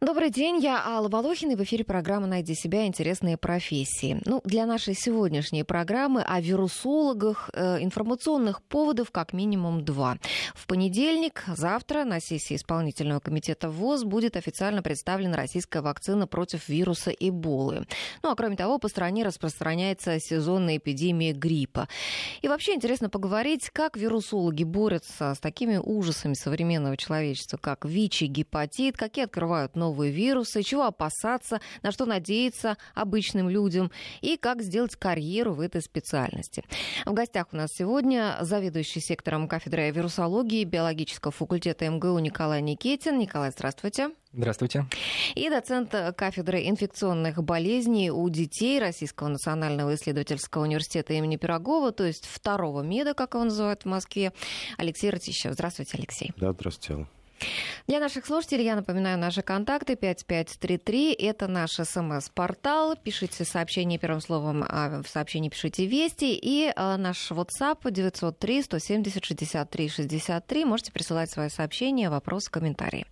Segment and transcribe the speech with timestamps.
[0.00, 2.86] Добрый день, я Алла Волохин, и в эфире программа «Найди себя.
[2.86, 4.22] Интересные профессии».
[4.26, 10.18] Ну, для нашей сегодняшней программы о вирусологах э, информационных поводов как минимум два.
[10.54, 17.10] В понедельник, завтра, на сессии исполнительного комитета ВОЗ будет официально представлена российская вакцина против вируса
[17.10, 17.84] Эболы.
[18.22, 21.88] Ну, а кроме того, по стране распространяется сезонная эпидемия гриппа.
[22.40, 28.26] И вообще интересно поговорить, как вирусологи борются с такими ужасами современного человечества, как ВИЧ и
[28.26, 34.62] гепатит, какие открывают новые новые вирусы, чего опасаться, на что надеяться обычным людям и как
[34.62, 36.62] сделать карьеру в этой специальности.
[37.04, 43.18] В гостях у нас сегодня заведующий сектором кафедры вирусологии биологического факультета МГУ Николай Никитин.
[43.18, 44.10] Николай, здравствуйте.
[44.32, 44.86] Здравствуйте.
[45.34, 52.26] И доцент кафедры инфекционных болезней у детей Российского национального исследовательского университета имени Пирогова, то есть
[52.26, 54.32] второго МЕДа, как его называют в Москве,
[54.76, 55.54] Алексей Ратищев.
[55.54, 56.32] Здравствуйте, Алексей.
[56.36, 57.08] Да, здравствуйте.
[57.86, 61.12] Для наших слушателей я напоминаю наши контакты 5533.
[61.14, 62.96] Это наш смс-портал.
[62.96, 66.38] Пишите сообщение первым словом, а в сообщении пишите «Вести».
[66.40, 70.64] И а, наш WhatsApp 903 170 63 63.
[70.64, 73.06] Можете присылать свои сообщения, вопросы, комментарии.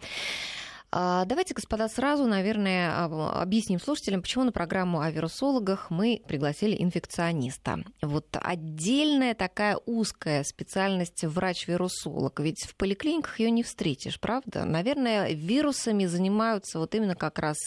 [0.98, 6.74] А, давайте, господа, сразу, наверное, а, объясним слушателям, почему на программу о вирусологах мы пригласили
[6.82, 7.84] инфекциониста.
[8.00, 12.40] Вот отдельная такая узкая специальность врач-вирусолог.
[12.40, 14.64] Ведь в поликлиниках ее не встретишь, правда?
[14.64, 17.58] Наверное, вирусами занимаются вот именно как раз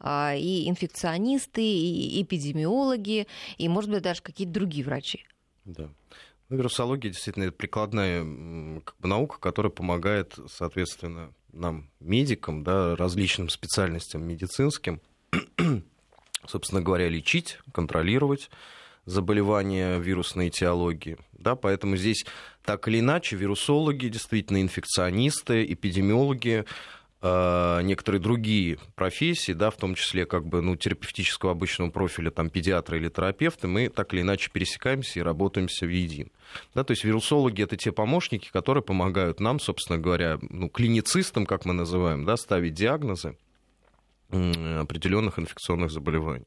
[0.00, 3.26] а, и инфекционисты, и эпидемиологи,
[3.58, 5.26] и, может быть, даже какие-то другие врачи.
[5.66, 5.90] Да.
[6.48, 8.20] Ну, вирусология действительно прикладная
[8.80, 15.00] как бы, наука, которая помогает, соответственно, нам, медикам, да, различным специальностям медицинским,
[16.46, 18.50] собственно говоря, лечить, контролировать
[19.04, 21.16] заболевания вирусной этиологии.
[21.32, 22.26] Да, поэтому здесь
[22.64, 26.66] так или иначе вирусологи, действительно инфекционисты, эпидемиологи,
[27.20, 32.98] некоторые другие профессии, да, в том числе как бы, ну, терапевтического обычного профиля, там, педиатры
[32.98, 36.30] или терапевты, мы так или иначе пересекаемся и работаемся в един.
[36.74, 41.64] Да, то есть вирусологи это те помощники, которые помогают нам, собственно говоря, ну, клиницистам, как
[41.64, 43.36] мы называем, да, ставить диагнозы
[44.30, 46.46] определенных инфекционных заболеваний.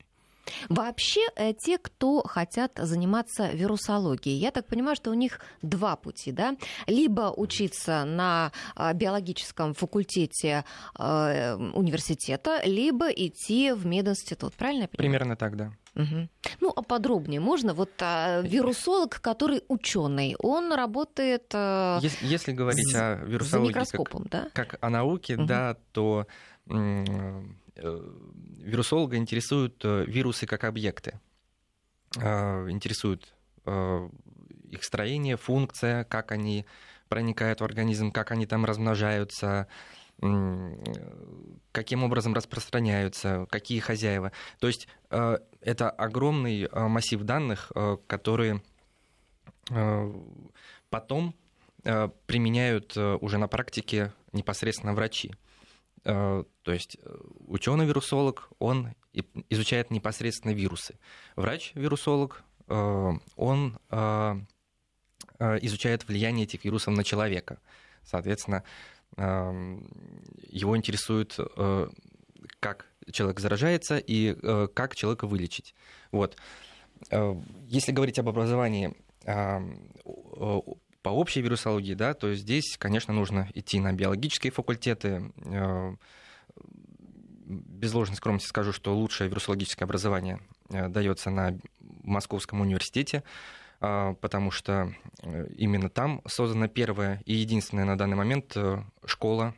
[0.69, 6.31] Вообще, э, те, кто хотят заниматься вирусологией, я так понимаю, что у них два пути,
[6.31, 6.55] да?
[6.87, 10.65] Либо учиться на а, биологическом факультете
[10.97, 14.97] э, университета, либо идти в мединститут, правильно я понимаю?
[14.97, 15.73] Примерно так, да.
[15.95, 16.29] Угу.
[16.61, 17.73] Ну, а подробнее можно?
[17.73, 21.51] Вот а, вирусолог, который ученый, он работает.
[21.53, 24.47] А, если, если говорить с, о вирусологии как, да?
[24.53, 25.45] как о науке, угу.
[25.45, 26.27] да, то
[27.75, 27.99] Э,
[28.61, 31.19] вирусолога интересуют э, вирусы как объекты.
[32.17, 33.33] Э, интересуют
[33.63, 36.65] их строение, функция, как они
[37.09, 39.67] проникают в организм, как они там размножаются,
[41.71, 44.31] каким образом распространяются, какие хозяева.
[44.59, 47.71] То есть это огромный массив данных,
[48.07, 48.63] которые
[50.89, 51.35] потом
[51.83, 55.35] применяют уже на практике непосредственно врачи.
[56.03, 57.17] Э, то есть э,
[57.47, 58.93] ученый-вирусолог, он
[59.49, 60.95] изучает непосредственно вирусы.
[61.35, 63.77] Врач-вирусолог, э, он
[65.39, 67.59] изучает влияние этих вирусов на человека.
[68.03, 68.63] Соответственно,
[69.17, 71.37] его интересует,
[72.59, 74.35] как человек заражается и
[74.73, 75.73] как человека вылечить.
[76.11, 76.37] Вот.
[77.67, 78.95] Если говорить об образовании
[81.01, 85.31] по общей вирусологии, да, то здесь, конечно, нужно идти на биологические факультеты.
[85.45, 85.95] Э,
[87.45, 91.57] без ложной скромности скажу, что лучшее вирусологическое образование э, дается на
[92.03, 93.23] Московском университете,
[93.81, 94.93] э, потому что
[95.57, 98.55] именно там создана первая и единственная на данный момент
[99.05, 99.55] школа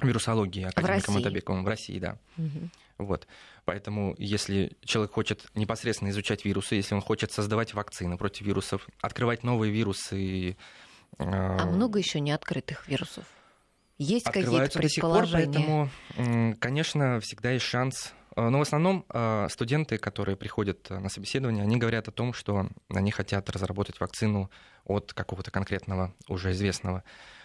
[0.00, 2.18] вирусологии академика Матабекова в России, да.
[2.36, 2.70] Угу.
[2.98, 3.26] Вот.
[3.64, 9.42] Поэтому, если человек хочет непосредственно изучать вирусы, если он хочет создавать вакцины против вирусов, открывать
[9.42, 10.56] новые вирусы.
[11.18, 11.70] А э...
[11.70, 13.24] много еще не открытых вирусов?
[13.98, 15.46] Есть какие-то предположения?
[15.46, 18.12] До сих пор, поэтому, конечно, всегда есть шанс.
[18.36, 22.68] Э, но в основном э, студенты, которые приходят на собеседование, они говорят о том, что
[22.88, 24.50] они хотят разработать вакцину
[24.84, 27.04] от какого-то конкретного уже известного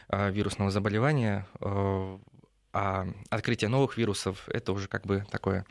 [0.10, 1.48] э, вирусного заболевания
[2.74, 5.66] а открытие новых вирусов— это уже как бы такое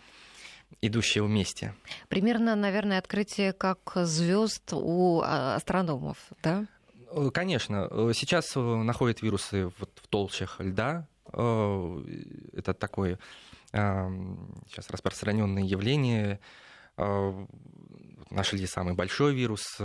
[0.80, 1.74] идущее вместе.
[2.08, 6.66] Примерно, наверное, открытие как звезд у а, астрономов, да?
[7.10, 7.88] Э, конечно.
[8.12, 11.06] Сейчас э, находят вирусы вот в толщах льда.
[11.32, 12.04] Э,
[12.52, 13.18] это такое
[13.70, 16.40] сейчас распространенное явление.
[16.96, 19.78] Нашли самый большой вирус,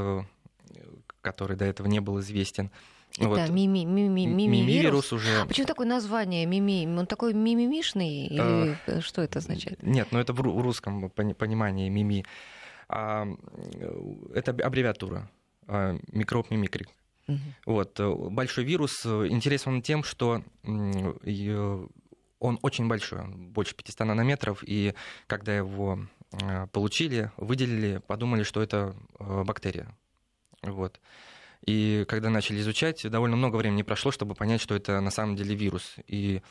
[1.20, 2.72] который до этого не был известен.
[3.20, 3.50] Вот.
[3.50, 5.42] мими, мими, мими, Мимивирус уже...
[5.42, 6.88] А почему такое название мими?
[6.98, 9.84] Он такой мимимишный или э, что это означает?
[9.84, 12.26] Нет, ну это в ру- в русском пони- понимании мими.
[12.90, 13.28] А,
[13.76, 15.30] э, это аб- аббревиатура.
[15.68, 16.90] а, Микроб мимикрик.
[17.28, 17.40] Мгм.
[17.68, 18.00] Вот.
[18.00, 20.42] э, Большой вирус э, интересен тем, что
[22.40, 24.94] он очень большой, он больше 500 нанометров, и
[25.28, 26.00] когда его
[26.72, 29.96] получили, выделили, подумали, что это бактерия.
[30.64, 31.00] Вот.
[31.66, 35.56] И когда начали изучать, довольно много времени прошло, чтобы понять, что это на самом деле
[35.56, 35.96] вирус.
[36.08, 36.42] И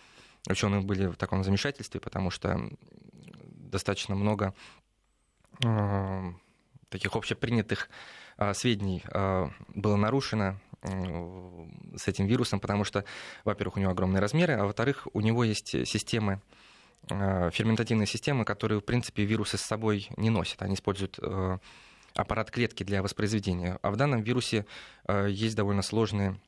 [0.49, 2.70] ученые были в таком замешательстве, потому что
[3.73, 4.55] достаточно много
[5.64, 6.32] э,
[6.88, 7.91] таких общепринятых
[8.38, 13.05] э, сведений э, было нарушено э, с этим вирусом, потому что,
[13.44, 16.41] во-первых, у него огромные размеры, а во-вторых, у него есть системы,
[17.08, 20.62] ферментативные системы, которые, в принципе, вирусы с собой не носят.
[20.62, 21.58] Они используют э,
[22.14, 23.79] аппарат клетки для воспроизведения.
[23.82, 24.67] А в данном вирусе
[25.06, 26.41] э, есть довольно сложные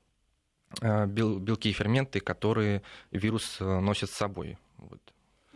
[0.80, 4.58] э, бел- белки и ферменты, которые вирус э, носит с собой.
[4.78, 5.00] Вот.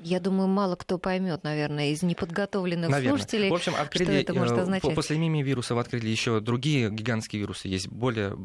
[0.00, 3.16] Я думаю, мало кто поймет, наверное, из неподготовленных Наверное.
[3.18, 3.50] слушателей.
[3.50, 4.82] В общем, открыли, это может означать?
[4.88, 7.66] по- После мими-вирусов открыли еще другие гигантские вирусы.
[7.66, 8.36] Есть более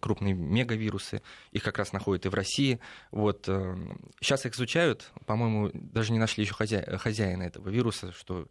[0.00, 1.20] крупные мегавирусы.
[1.50, 2.80] Их как раз находят и в России.
[3.10, 3.44] Вот.
[4.20, 5.12] Сейчас их изучают.
[5.26, 8.46] По-моему, даже не нашли еще хозя- хозяина этого вируса, что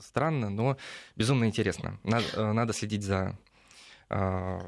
[0.00, 0.76] странно, но
[1.16, 1.98] безумно интересно.
[2.04, 3.36] Надо, э, надо следить за
[4.10, 4.60] э,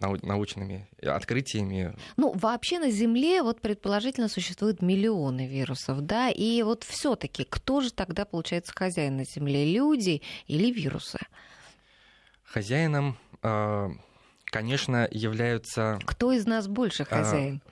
[0.00, 1.94] нау- научными открытиями.
[2.16, 7.80] Ну, вообще на Земле вот предположительно существует миллионы вирусов, да, и вот все таки кто
[7.80, 11.18] же тогда получается хозяин на Земле, люди или вирусы?
[12.44, 13.88] Хозяином, э,
[14.44, 17.62] конечно, являются Кто из нас больше хозяин?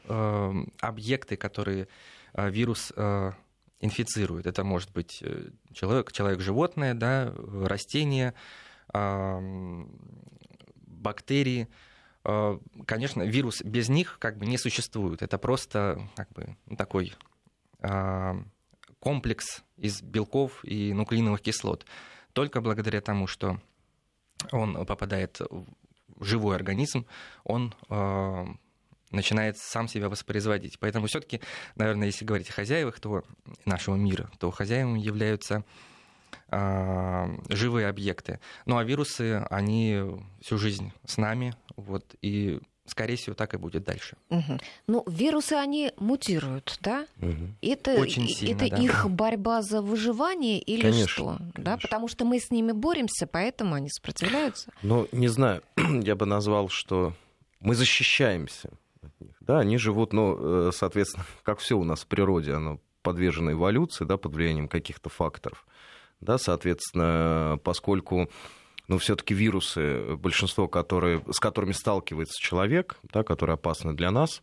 [0.81, 1.87] объекты, которые
[2.35, 2.93] вирус
[3.81, 4.47] инфицирует.
[4.47, 8.35] Это может быть э, человек, человек-животное, да, э, растение,
[8.93, 9.41] а,
[10.87, 11.69] бактерии.
[12.25, 15.23] Э, Конечно, вирус без них как бы не существует.
[15.23, 17.15] Это просто как бы ну, такой
[17.81, 18.37] а,
[18.99, 21.87] комплекс из белков и нуклеиновых кислот.
[22.33, 23.61] Только благодаря тому, что
[24.53, 27.06] он попадает в живой организм,
[27.44, 28.47] он э,
[29.11, 30.79] начинает сам себя воспроизводить.
[30.79, 31.41] Поэтому все-таки,
[31.77, 33.25] наверное, если говорить о хозяевах то
[33.65, 35.65] нашего мира, то хозяевами являются
[36.51, 38.41] э, живые объекты.
[38.67, 40.01] Ну а вирусы, они
[40.41, 42.61] всю жизнь с нами, вот, и
[42.91, 44.17] скорее всего так и будет дальше.
[44.29, 44.61] Мгм.
[44.87, 47.07] Ну, вирусы, они мутируют, да?
[47.17, 47.57] Мгм.
[47.62, 48.83] Это, Очень сильно, это да.
[48.83, 51.37] их борьба за выживание или Конечно, что?
[51.39, 51.79] Да, конечно.
[51.79, 54.71] потому что мы с ними боремся, поэтому они сопротивляются.
[54.83, 57.15] Ну, не знаю, я бы назвал, что
[57.61, 58.71] мы защищаемся.
[59.50, 64.05] Да, они живут, ну, э, соответственно, как все у нас в природе, оно подвержено эволюции,
[64.05, 65.67] да, под влиянием каких-то факторов.
[66.20, 68.31] Да, соответственно, поскольку
[68.87, 74.41] ну, все-таки вирусы, большинство, которые, с которыми сталкивается человек, да, которые опасны для нас,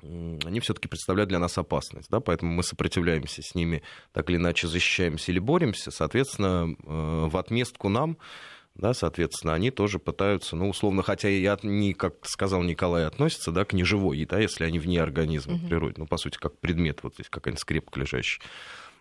[0.00, 4.66] они все-таки представляют для нас опасность, да, поэтому мы сопротивляемся с ними, так или иначе
[4.66, 8.18] защищаемся или боремся, соответственно, э, в отместку нам,
[8.74, 13.52] да, соответственно, они тоже пытаются, ну, условно, хотя и от, не, как сказал Николай, относятся,
[13.52, 15.68] да, к неживой, да, если они вне организма Мгм.
[15.68, 18.42] природе, ну, по сути, как предмет, вот здесь какая-нибудь скрепка лежащая.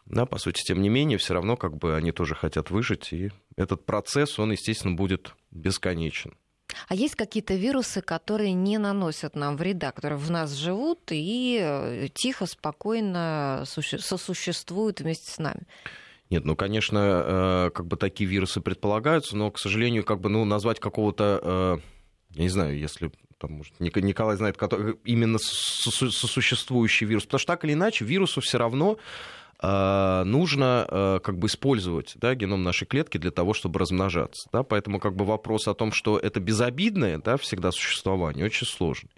[0.05, 3.31] Да, по сути, тем не менее, все равно как бы они тоже хотят выжить, и
[3.55, 6.35] этот процесс, он, естественно, будет бесконечен.
[6.87, 12.07] А есть какие-то вирусы, которые не наносят нам вреда, которые в нас живут и э,
[12.13, 15.61] тихо, спокойно суще- сосуществуют вместе с нами?
[16.31, 20.45] Нет, ну, конечно, э, как бы такие вирусы предполагаются, но, к сожалению, как бы, ну,
[20.45, 21.77] назвать какого-то, э,
[22.35, 27.39] я не знаю, если там, может, Ник- Николай знает, который, именно сосу- сосуществующий вирус, потому
[27.39, 28.97] что так или иначе вирусу все равно
[29.63, 34.49] э, нужно как бы использовать да, геном нашей клетки для того, чтобы размножаться.
[34.51, 34.63] Да?
[34.63, 39.11] Поэтому как бы вопрос о том, что это безобидное да, всегда существование, очень сложный.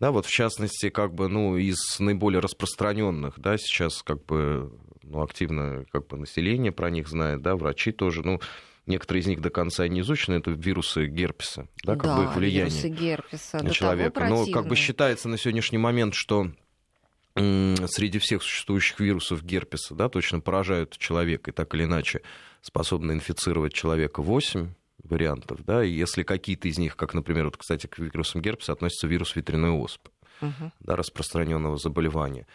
[0.00, 4.72] Да, вот в частности, как бы, ну, из наиболее распространенных, да, сейчас как бы,
[5.08, 8.40] ну, активно как бы население про них знает, да, врачи тоже, ну,
[8.86, 12.82] некоторые из них до конца не изучены, это вирусы герпеса, да, как бы их влияние
[12.82, 13.62] вирусы герпеса.
[13.62, 14.26] на человека.
[14.26, 16.50] Но как бы считается на сегодняшний момент, что
[17.34, 22.22] среди всех существующих вирусов герпеса, да, точно поражают человека и так или иначе
[22.62, 24.72] способны инфицировать человека 8
[25.04, 29.06] вариантов, да, и если какие-то из них, как, например, вот, кстати, к вирусам герпеса относится
[29.06, 30.10] вирус ветряной оспы,
[30.40, 30.72] Мгм.
[30.80, 32.46] да, распространенного заболевания.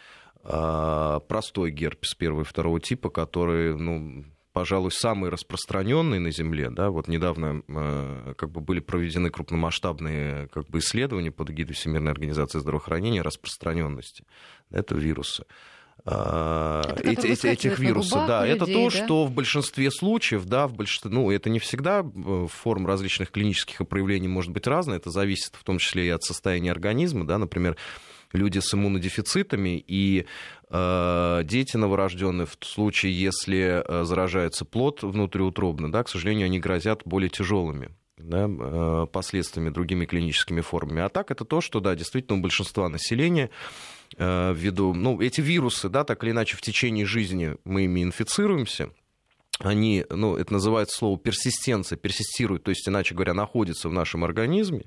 [0.46, 6.70] А, простой герпес первого и второго типа, который, ну, пожалуй, самый распространенный на Земле.
[6.70, 6.90] Да?
[6.90, 12.58] Вот недавно э, как бы были проведены крупномасштабные как бы, исследования под эгидой Всемирной организации
[12.58, 14.24] здравоохранения распространенности
[14.70, 15.46] этого вируса.
[16.04, 18.26] это, эти, этих вирусов.
[18.26, 18.90] Да, людей, это то, да?
[18.90, 23.88] что в большинстве случаев, да, в большинстве, ну, это не всегда э, форм различных клинических
[23.88, 27.78] проявлений может быть разная, это зависит в том числе и от состояния организма, да, например,
[28.34, 30.26] люди с иммунодефицитами и
[30.70, 37.02] э, дети новорожденные в случае, если э, заражается плод внутриутробно, да, к сожалению, они грозят
[37.04, 41.02] более тяжелыми да, э, последствиями, другими клиническими формами.
[41.02, 43.50] А так это то, что, да, действительно у большинства населения
[44.16, 48.90] ввиду, ну, эти вирусы, да, так или иначе в течение жизни мы ими инфицируемся,
[49.58, 54.84] они, ну, это называется слово персистенция, персистируют, то есть, иначе говоря, находятся в нашем организме,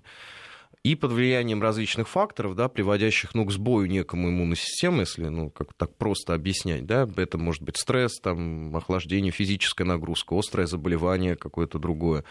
[0.87, 5.49] и под влиянием различных факторов, да, приводящих ну, к сбою некому иммунной системы, если ну,
[5.49, 11.35] как так просто объяснять, да, это может быть стресс, там, охлаждение, физическая нагрузка, острое заболевание
[11.35, 12.23] какое-то другое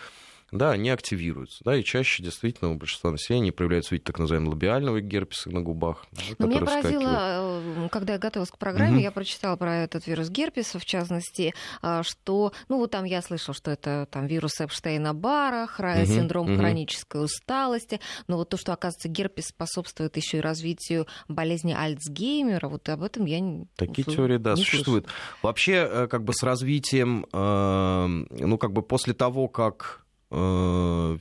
[0.52, 1.64] да, они активируются.
[1.64, 5.60] Да, и чаще действительно у большинства населения проявляются в виде так называемого лабиального герпеса на
[5.60, 6.06] губах.
[6.38, 9.02] Но меня поразило, э, когда я готовилась к программе, угу.
[9.02, 13.54] я прочитала про этот вирус герпеса, в частности, а, что, ну вот там я слышала,
[13.54, 16.06] что это там вирус Эпштейна-Барра, угу.
[16.06, 16.58] синдром угу.
[16.58, 22.88] хронической усталости, но вот то, что, оказывается, герпес способствует еще и развитию болезни Альцгеймера, вот
[22.88, 25.06] об этом я не Такие теории, да, существуют.
[25.06, 25.16] Слышу.
[25.42, 31.18] Вообще, э, как бы с развитием, э, ну, как бы после того, как ну,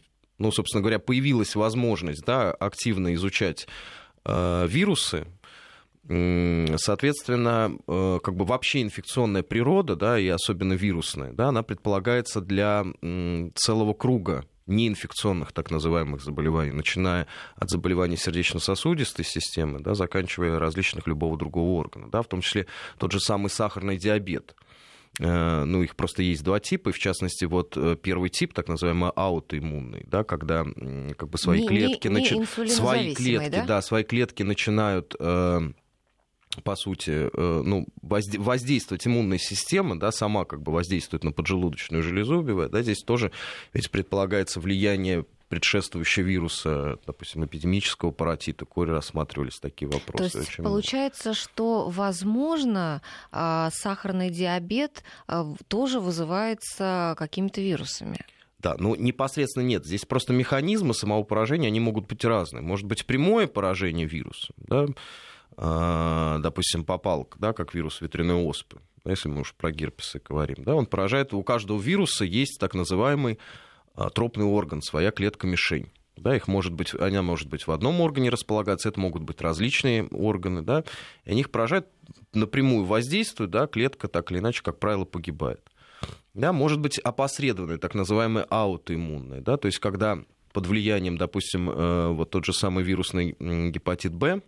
[0.51, 3.67] собственно говоря, появилась возможность да, активно изучать
[4.25, 5.27] э, вирусы,
[6.07, 12.85] Соответственно, э, как бы вообще инфекционная природа, да, и особенно вирусная, да, она предполагается для
[13.55, 21.37] целого круга неинфекционных так называемых заболеваний, начиная от заболеваний сердечно-сосудистой системы, да, заканчивая различных любого
[21.37, 22.67] другого органа, да, в том числе
[22.99, 24.55] тот же самый сахарный диабет.
[25.19, 28.67] Э, ну, их просто есть два типа, и в частности, вот э, первый тип, так
[28.67, 30.65] называемый аутоиммунный, да, когда
[31.17, 32.67] как бы свои не, клетки, не, не начи...
[32.71, 33.65] свои клетки, да?
[33.65, 35.71] да, свои клетки начинают э,
[36.63, 42.71] по сути, ну, воздействовать иммунная система, да, сама как бы воздействует на поджелудочную железу, убивает,
[42.71, 43.31] да, здесь тоже
[43.73, 50.31] ведь предполагается влияние предшествующего вируса, допустим, эпидемического паротита, кори рассматривались такие вопросы.
[50.31, 51.39] То есть получается, много.
[51.39, 58.17] что, возможно, а, сахарный диабет а, тоже вызывается какими-то вирусами?
[58.59, 59.85] Да, ну непосредственно нет.
[59.85, 62.63] Здесь просто механизмы самого поражения, они могут быть разные.
[62.63, 64.87] Может быть прямое поражение вируса, да,
[65.57, 70.85] допустим, попал, да, как вирус ветряной оспы, если мы уж про герпесы говорим, да, он
[70.85, 73.39] поражает, у каждого вируса есть так называемый
[73.93, 75.91] а, тропный орган, своя клетка-мишень.
[76.17, 80.05] Да, их может быть, она может быть в одном органе располагаться, это могут быть различные
[80.07, 80.85] органы, да,
[81.25, 81.87] и они их поражают,
[82.33, 85.61] напрямую воздействуют, да, клетка так или иначе, как правило, погибает.
[86.33, 90.19] Да, может быть опосредованная, так называемая аутоиммунная, да, то есть когда
[90.53, 94.41] под влиянием, допустим, э, вот тот же самый вирусный гепатит Б, а,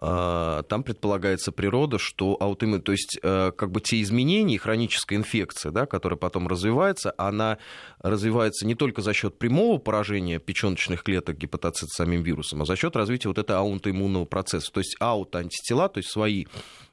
[0.00, 5.86] там предполагается природа, что аутоиммун, то есть э, как бы те изменения, хроническая инфекция, да,
[5.86, 7.58] которая потом развивается, она
[8.00, 12.96] развивается не только за счет прямого поражения печеночных клеток гепатоцит самим вирусом, а за счет
[12.96, 14.70] развития вот этого аутоиммунного процесса.
[14.72, 16.46] То есть аутоантитела, то есть свои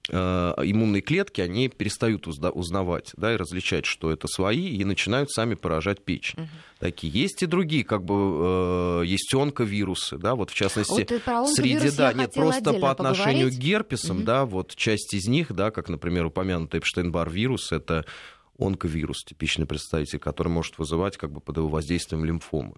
[0.09, 5.53] Э, иммунные клетки, они перестают узнавать да, и различать, что это свои, и начинают сами
[5.53, 6.49] поражать печень.
[6.81, 7.13] Такие.
[7.13, 12.11] Есть и другие, как бы, э, есть онковирусы, да, вот в частности, вот среди, да,
[12.11, 13.59] нет, просто по отношению поговорить.
[13.59, 14.25] к герпесам, угу.
[14.25, 18.03] да, вот часть из них, да, как, например, упомянутый Эпштейн-Бар вирус, это
[18.57, 22.73] онковирус, типичный представитель, который может вызывать как бы под его воздействием лимфомы.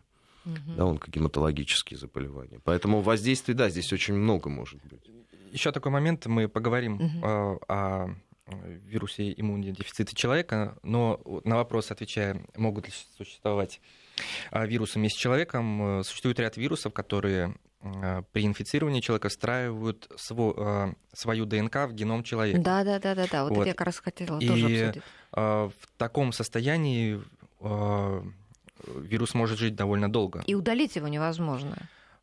[0.45, 0.73] Угу.
[0.75, 2.59] Да, онкогематологические заболевания.
[2.61, 5.09] Поэтому воздействий, да, здесь очень много может быть.
[5.53, 7.59] Еще такой момент, мы поговорим угу.
[7.69, 8.15] о
[8.47, 13.79] вирусе иммунодефицита человека, но на вопрос отвечая, могут ли существовать
[14.51, 20.11] а, вирусы вместе с человеком, э, существует ряд вирусов, которые а, при инфицировании человека встраивают
[20.17, 22.59] свой, свою ДНК в геном человека.
[22.59, 23.43] Да, да, да, да, да.
[23.43, 23.59] Вот, вот.
[23.59, 25.03] это я как раз хотела И тоже обсудить.
[25.31, 27.21] в таком состоянии
[28.87, 30.43] вирус может жить довольно долго.
[30.45, 31.77] И удалить его невозможно.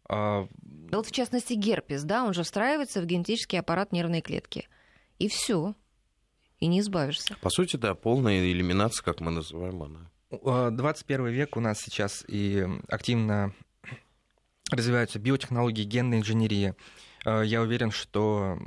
[0.09, 0.47] А...
[0.91, 4.69] Вот в частности герпес, да, он же встраивается в генетический аппарат нервной клетки.
[5.19, 5.75] И все.
[6.61, 7.37] И не избавишься.
[7.41, 10.71] По сути, да, полная элиминация, как мы называем она.
[10.71, 13.53] 21 век у нас сейчас и активно
[14.71, 16.77] развиваются биотехнологии, генная инженерия.
[17.25, 18.59] А, я уверен, что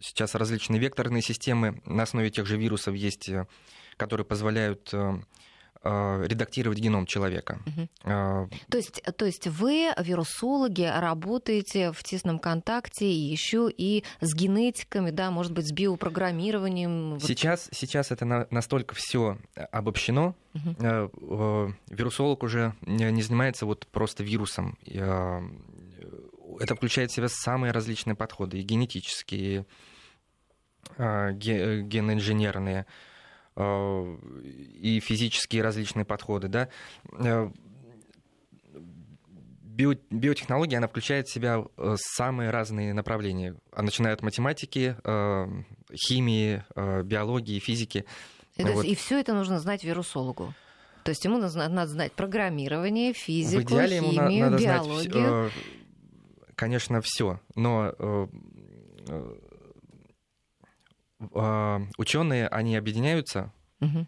[0.00, 3.46] сейчас различные векторные системы на основе тех же вирусов есть, э,
[3.98, 5.20] которые позволяют э, Э,
[5.82, 7.60] редактировать геном человека.
[7.66, 7.88] Угу.
[8.04, 15.30] То, есть, то есть вы, вирусологи, работаете в тесном контакте еще и с генетиками, да,
[15.30, 17.18] может быть, с биопрограммированием?
[17.20, 19.38] Сейчас, сейчас это на, настолько все
[19.72, 20.34] обобщено.
[20.54, 21.74] Угу.
[21.88, 24.76] Вирусолог уже не занимается вот просто вирусом
[26.60, 29.66] это включает в себя самые различные подходы, и генетические,
[30.96, 32.86] э, геноинженерные,
[33.60, 36.48] и физические различные подходы.
[36.48, 36.68] Да?
[40.10, 41.64] биотехнология, она включает в себя
[41.96, 44.94] самые разные направления, начиная от математики,
[45.94, 46.62] химии,
[47.02, 48.04] биологии, физики.
[48.56, 48.84] Это, вот.
[48.84, 50.52] И все это нужно знать вирусологу.
[51.04, 55.12] То есть ему надо, надо знать программирование, физику, В идеале химию, ему надо биологию.
[55.12, 58.26] Знать, э, конечно, все, но э,
[59.08, 59.34] э,
[61.98, 64.06] ученые, они объединяются Угу.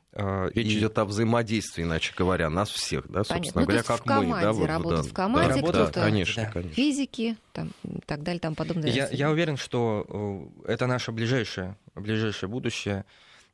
[0.55, 0.79] Речь и...
[0.79, 3.63] идет о взаимодействии, иначе говоря, нас всех, да, собственно Понятно.
[3.63, 6.05] говоря, ну, как в команде, мы, да, вот, работать да, в команде, да, кто-то да,
[6.05, 6.75] конечно, конечно.
[6.75, 8.91] физики, там, и так далее, там подобное.
[8.91, 13.07] Я, я уверен, что это наше ближайшее, ближайшее будущее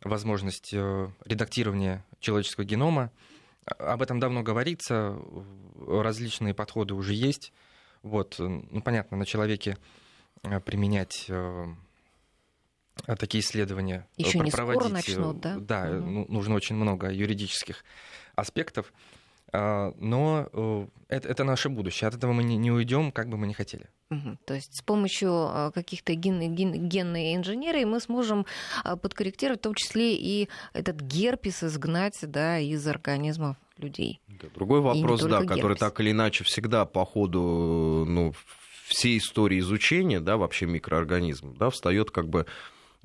[0.02, 3.12] возможность э, редактирования человеческого генома.
[3.64, 5.16] Об этом давно говорится,
[5.86, 7.52] различные подходы уже есть.
[8.02, 9.76] Вот, ну, понятно, на человеке
[10.42, 11.66] э, применять э,
[13.06, 15.56] такие исследования Еще не проводить, скоро начнут, да?
[15.58, 16.26] Да, угу.
[16.28, 17.84] нужно очень много юридических
[18.34, 18.92] аспектов.
[19.50, 22.08] А, но э, это, это наше будущее.
[22.08, 23.86] От этого мы не, не уйдем, как бы мы ни хотели.
[24.10, 24.38] Угу.
[24.44, 28.46] То есть с помощью а, каких-то ген, ген, генной инженерии мы сможем
[28.84, 34.20] а, подкорректировать в том числе и этот герпес изгнать да, из организмов людей.
[34.54, 35.54] Другой вопрос, да, герпес.
[35.56, 38.34] который так или иначе всегда по ходу ну,
[38.86, 42.44] всей истории изучения да, вообще микроорганизмов да, встает как бы э,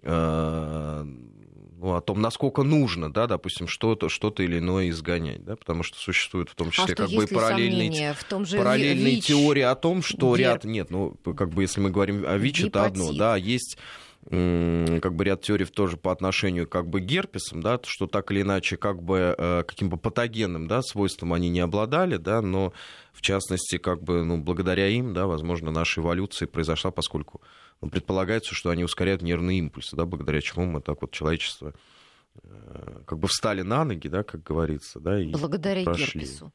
[0.06, 6.50] о том, насколько нужно, да, допустим, что-то, что-то или иное изгонять, да, потому что существует
[6.50, 10.02] в том числе а как бы параллельные, в том же параллельные ВИЧ, теории о том,
[10.02, 10.46] что Гер...
[10.46, 12.76] ряд, нет, ну, как бы если мы говорим о ВИЧ, Гепатит.
[12.76, 13.78] это одно, да, есть
[14.26, 18.78] как бы ряд теорий тоже по отношению как бы герпесам, да, что так или иначе
[18.78, 22.72] как бы э, каким бы патогенным, да, свойством они не обладали, да, но
[23.12, 27.48] в частности как бы, ну, благодаря им, да, возможно, наша эволюция произошла, поскольку ну,
[27.90, 31.74] предполагается, что они ускоряют нервные импульсы, да, благодаря чему мы так вот человечество
[32.44, 36.22] э, как бы встали на ноги, да, как говорится, да, и благодаря прошли.
[36.22, 36.54] герпесу.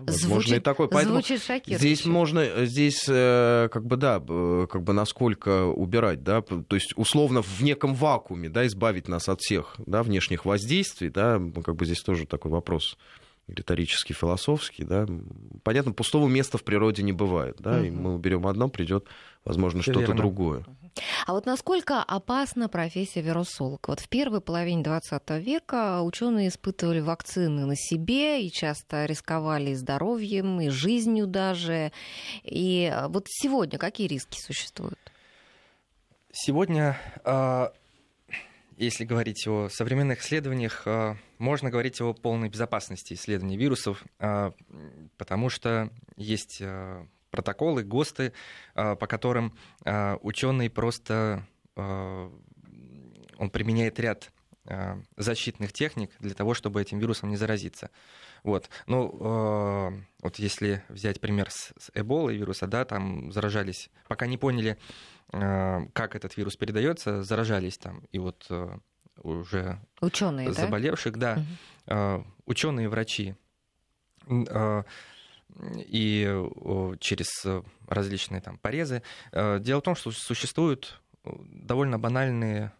[0.00, 0.88] Возможно, звучит, и такой.
[0.88, 6.76] Поэтому звучит здесь можно, здесь э, как бы да, как бы насколько убирать, да, то
[6.76, 11.76] есть условно в неком вакууме, да, избавить нас от всех, да, внешних воздействий, да, как
[11.76, 12.96] бы здесь тоже такой вопрос
[13.48, 15.06] риторический, философский, да.
[15.62, 17.84] Понятно, пустого места в природе не бывает, да, угу.
[17.84, 19.06] и мы уберем одно, придет,
[19.44, 20.64] возможно, что-то другое.
[21.26, 23.88] А вот насколько опасна профессия вирусолог?
[23.88, 29.74] Вот в первой половине 20 века ученые испытывали вакцины на себе и часто рисковали и
[29.74, 31.92] здоровьем, и жизнью даже.
[32.42, 34.98] И вот сегодня какие риски существуют?
[36.32, 37.72] Сегодня а,
[38.78, 44.52] если говорить о современных исследованиях, э, можно говорить о полной безопасности исследований вирусов, э,
[45.16, 48.32] потому что есть э, протоколы, ГОСТы,
[48.74, 54.32] по которым ученый просто он применяет ряд
[55.16, 57.90] защитных техник для того, чтобы этим вирусом не заразиться.
[58.42, 58.68] Вот.
[58.86, 64.76] Ну, вот если взять пример с, с Эболой вируса, да, там заражались, пока не поняли,
[65.32, 68.02] Э, как этот вирус передается, заражались там.
[68.12, 68.78] И вот э,
[69.22, 71.44] уже ученые, заболевших, да,
[71.86, 72.26] да угу.
[72.46, 73.34] ученые, врачи.
[75.60, 76.24] И
[77.00, 77.44] через
[77.86, 79.02] различные там порезы.
[79.32, 82.72] Дело в том, что существуют довольно банальные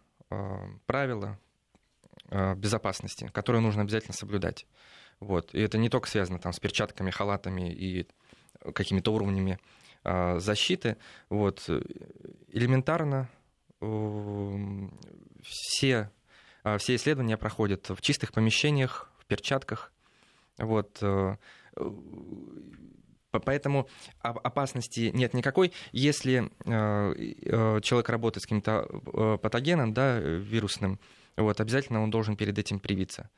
[0.85, 1.37] правила
[2.55, 4.65] безопасности, которые нужно обязательно соблюдать.
[5.19, 5.53] Вот.
[5.53, 8.07] И это не только связано там, с перчатками, халатами и
[8.73, 9.59] какими-то уровнями
[10.03, 10.97] защиты.
[11.29, 11.69] Вот.
[12.47, 13.27] Элементарно
[15.41, 16.11] все,
[16.63, 19.91] а, все исследования проходят в чистых помещениях, в перчатках.
[20.57, 21.01] Вот.
[21.79, 23.87] Э, поэтому
[24.21, 25.71] опасности нет никакой.
[25.91, 30.99] Если э, э, человек работает с каким-то патогеном, да, вирусным,
[31.37, 33.29] вот, обязательно он должен перед этим привиться.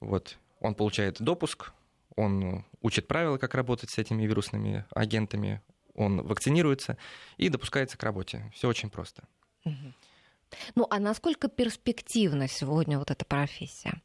[0.00, 0.38] Вот.
[0.60, 1.72] Он получает допуск,
[2.14, 5.60] он учит правила, как работать с этими вирусными агентами,
[5.94, 6.96] он вакцинируется
[7.36, 8.50] и допускается к работе.
[8.54, 9.24] Все очень просто.
[10.74, 14.02] Ну, а насколько перспективна сегодня вот эта профессия?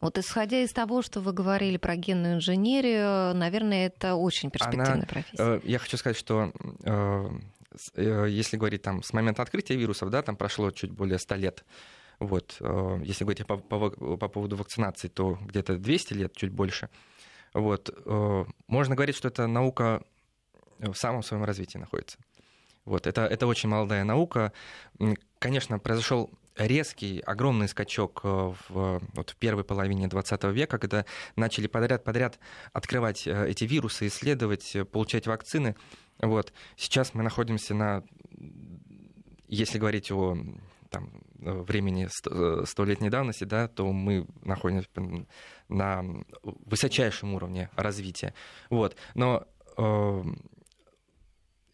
[0.00, 5.06] Вот исходя из того, что вы говорили про генную инженерию, наверное, это очень перспективная Она,
[5.06, 5.56] профессия.
[5.56, 6.52] Э, я хочу сказать, что
[6.84, 7.28] э,
[7.94, 11.64] э, если говорить там с момента открытия вирусов, да, там прошло чуть более 100 лет.
[12.20, 16.90] Вот, э, если говорить по, по, по поводу вакцинации, то где-то 200 лет, чуть больше.
[17.52, 20.02] Вот, э, можно говорить, что это наука
[20.78, 22.18] в самом своем развитии находится.
[22.84, 24.52] Вот, это, это очень молодая наука.
[25.38, 31.04] Конечно, произошел резкий, огромный скачок э, в, вот в первой половине 20 века, когда
[31.36, 32.38] начали подряд-подряд
[32.72, 35.76] открывать э, эти вирусы, исследовать, э, получать вакцины.
[36.20, 36.52] Вот.
[36.76, 38.02] Сейчас мы находимся на,
[39.46, 40.36] если говорить о
[40.90, 42.08] там, времени
[42.66, 44.88] столетней давности, да, то мы находимся
[45.68, 46.04] на
[46.42, 48.34] высочайшем уровне развития.
[48.70, 48.96] Вот.
[49.14, 49.46] Но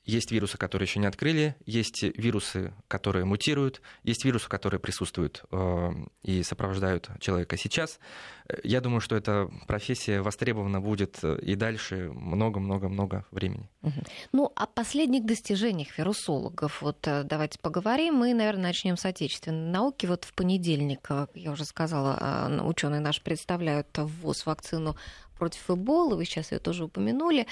[0.04, 5.92] есть вирусы, которые еще не открыли, есть вирусы, которые мутируют, есть вирусы, которые присутствуют э,
[6.22, 7.98] и сопровождают человека сейчас.
[8.62, 13.70] Я думаю, что эта профессия востребована будет э, и дальше много-много-много времени.
[14.32, 18.16] Ну, о последних достижениях вирусологов вот э, давайте поговорим.
[18.16, 20.04] Мы, наверное, начнем с отечественной науки.
[20.04, 24.96] Вот в понедельник, я уже сказала, э, ученые наши представляют ввоз вакцину
[25.34, 27.46] против Эболы, вы сейчас ее тоже упомянули,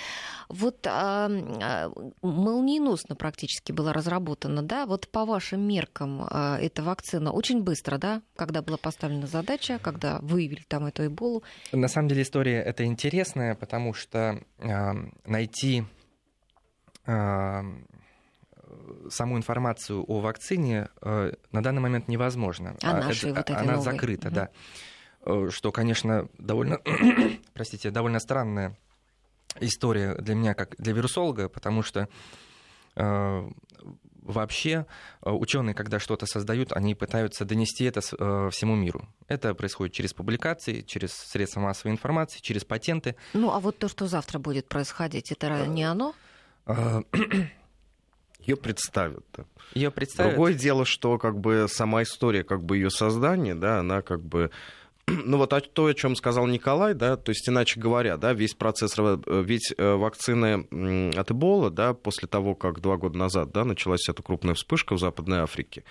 [0.49, 1.93] вот а, а,
[2.23, 8.23] молниеносно практически была разработана, да, вот по вашим меркам а, эта вакцина очень быстро, да,
[8.37, 11.43] когда была поставлена задача, когда выявили там эту Эболу?
[11.73, 14.93] На самом деле история это интересная, потому что а,
[15.25, 15.85] найти
[17.07, 17.63] а,
[19.11, 22.77] саму информацию о вакцине э, на данный момент невозможно.
[22.83, 23.85] А нашей это, вот Она новой.
[23.85, 24.35] закрыта, угу.
[24.35, 24.49] да.
[25.25, 26.81] Э, что, конечно, довольно,
[27.55, 28.77] простите, довольно странная
[29.61, 32.09] история для меня, как для вирусолога, потому что
[32.97, 33.51] э,
[34.23, 34.87] вообще
[35.23, 38.01] э, ученые, когда что-то создают, они пытаются донести это
[38.51, 39.09] всему миру.
[39.29, 43.17] Это происходит через публикации, через средства массовой информации, через патенты.
[43.35, 46.15] Ну, а вот то, что завтра будет происходить, это не оно?
[48.41, 49.25] Ее представят.
[49.73, 50.33] Ее представят.
[50.33, 54.51] Другое дело, что как бы сама история как бы ее создания, да, она как бы
[55.07, 58.97] ну вот то, о чем сказал Николай, да, то есть, иначе говоря, да, весь процесс,
[59.27, 60.67] ведь э, вакцины
[61.17, 64.99] от Эбола, да, после того, как два года назад, да, началась эта крупная вспышка в
[64.99, 65.85] Западной Африке,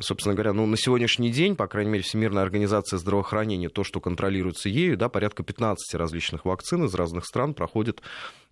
[0.00, 4.68] собственно говоря, ну, на сегодняшний день, по крайней мере, Всемирная организация здравоохранения, то, что контролируется
[4.68, 8.02] ею, да, порядка 15 различных вакцин из разных стран проходит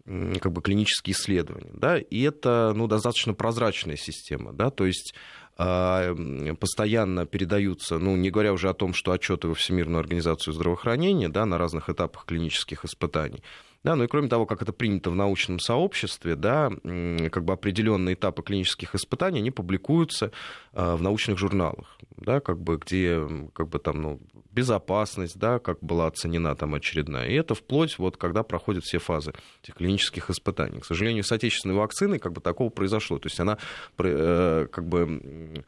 [0.06, 5.43] как бы клинические исследования, да, и это, ну, достаточно прозрачная система, да, то есть а,
[5.56, 11.46] постоянно передаются, ну, не говоря уже о том, что отчеты во Всемирную организацию здравоохранения, да,
[11.46, 13.42] на разных этапах клинических испытаний,
[13.84, 16.70] да, ну и кроме того, как это принято в научном сообществе, да,
[17.30, 20.32] как бы определенные этапы клинических испытаний, они публикуются
[20.72, 23.20] а, в научных журналах, да, как бы, где
[23.52, 24.20] как бы там, ну,
[24.52, 27.28] безопасность, да, как была оценена там очередная.
[27.28, 30.80] И это вплоть, вот, когда проходят все фазы этих клинических испытаний.
[30.80, 33.18] К сожалению, с отечественной вакциной как бы такого произошло.
[33.18, 33.58] То есть она
[33.98, 35.64] э, как бы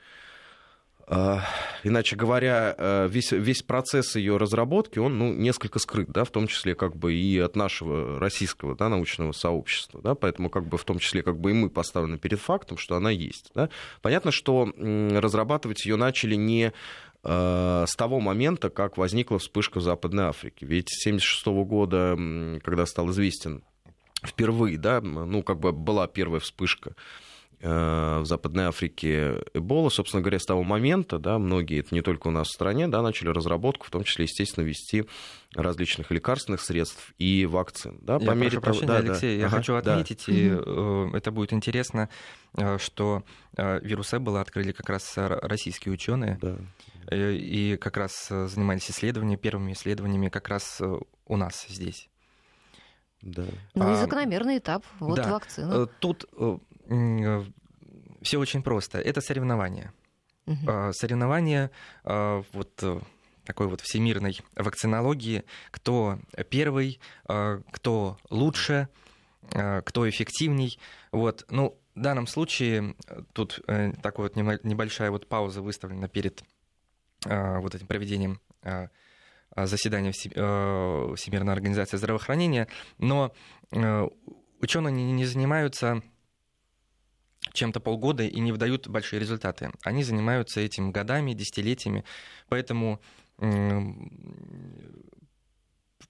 [1.08, 6.48] иначе говоря, э, весь, весь процесс ее разработки, он ну, несколько скрыт, да, в том
[6.48, 10.00] числе как бы и от нашего российского да, научного сообщества.
[10.02, 12.96] Да, поэтому как бы в том числе как бы и мы поставлены перед фактом, что
[12.96, 13.52] она есть.
[13.54, 13.68] Да.
[14.02, 16.72] Понятно, что разрабатывать ее начали не
[17.22, 20.66] э, с того момента, как возникла вспышка в Западной Африке.
[20.66, 22.18] Ведь с 1976 года,
[22.64, 23.62] когда стал известен
[24.24, 26.96] впервые, да, ну, как бы была первая вспышка
[27.66, 32.30] в Западной Африке Эбола, собственно говоря, с того момента, да, многие, это не только у
[32.30, 35.06] нас в стране, да, начали разработку, в том числе, естественно, вести
[35.54, 37.98] различных лекарственных средств и вакцин.
[38.02, 38.92] Да, я по мере прошу того...
[38.92, 39.40] прощения, да, Алексей, да.
[39.40, 40.32] я ага, хочу отметить, да.
[40.32, 42.08] и э, это будет интересно,
[42.56, 43.24] э, что
[43.56, 46.56] э, вирус Эбола открыли как раз российские ученые, да.
[47.10, 52.08] э, и как раз занимались исследованиями, первыми исследованиями как раз э, у нас здесь.
[53.22, 53.44] Да.
[53.74, 55.32] Ну и а, закономерный этап, вот да.
[55.32, 55.86] вакцина.
[55.98, 58.98] Тут Э, Все очень просто.
[58.98, 59.92] Это соревнование.
[60.46, 60.92] Угу.
[60.92, 61.70] Соревнование
[62.04, 63.00] а, вот э,
[63.44, 66.18] такой вот всемирной вакцинологии, кто
[66.50, 68.88] первый, а, кто лучше,
[69.48, 70.78] кто эффективней.
[71.12, 71.44] Вот.
[71.50, 72.96] Ну, в данном случае
[73.32, 76.42] тут э, такая вот небольшая вот пауза выставлена перед
[77.24, 78.40] вот этим проведением
[79.56, 82.68] заседания Всемирной организации здравоохранения,
[82.98, 83.32] но
[84.60, 86.02] ученые не занимаются
[87.52, 89.70] чем-то полгода и не выдают большие результаты.
[89.82, 92.04] Они занимаются этим годами, десятилетиями.
[92.48, 93.00] Поэтому,
[93.38, 93.98] в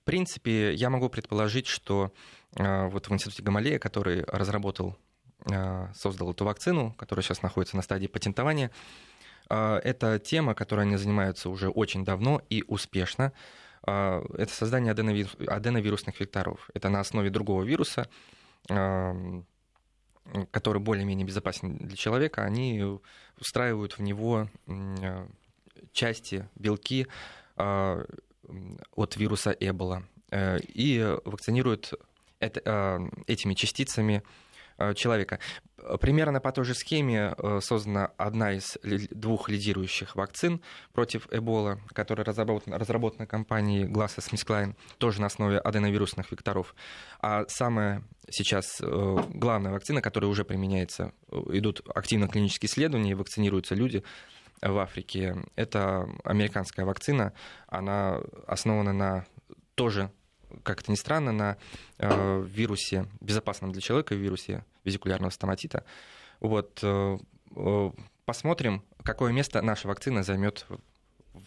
[0.05, 2.13] принципе, я могу предположить, что
[2.59, 4.97] а, вот в институте Гамалея, который разработал,
[5.51, 8.71] а, создал эту вакцину, которая сейчас находится на стадии патентования,
[9.49, 13.33] а, это тема, которой они занимаются уже очень давно и успешно.
[13.83, 16.71] Это создание аденовирусных векторов.
[16.75, 18.09] Это на основе другого вируса,
[20.51, 22.83] который более-менее безопасен для человека, они
[23.39, 25.27] устраивают в него э,
[25.93, 27.07] части, белки
[27.57, 28.05] а,
[28.95, 31.93] от вируса Эбола э, и вакцинируют
[32.39, 34.23] этими частицами
[34.95, 35.39] человека.
[36.01, 38.77] Примерно по той же схеме создана одна из
[39.11, 40.61] двух лидирующих вакцин
[40.93, 46.75] против Эбола, которая разработана, разработана компанией GlaxoSmithKline, тоже на основе аденовирусных векторов.
[47.21, 54.03] А самая сейчас главная вакцина, которая уже применяется, идут активно клинические исследования, вакцинируются люди,
[54.63, 55.37] в Африке.
[55.55, 57.35] Это американская вакцина.
[57.69, 59.27] Она основана на
[59.75, 60.11] тоже,
[60.63, 61.57] как это ни странно, на
[61.99, 65.85] э, вирусе, безопасном для человека вирусе визикулярного стоматита.
[66.41, 67.19] Вот, э,
[67.57, 67.91] э,
[68.25, 70.67] посмотрим, какое место наша вакцина займет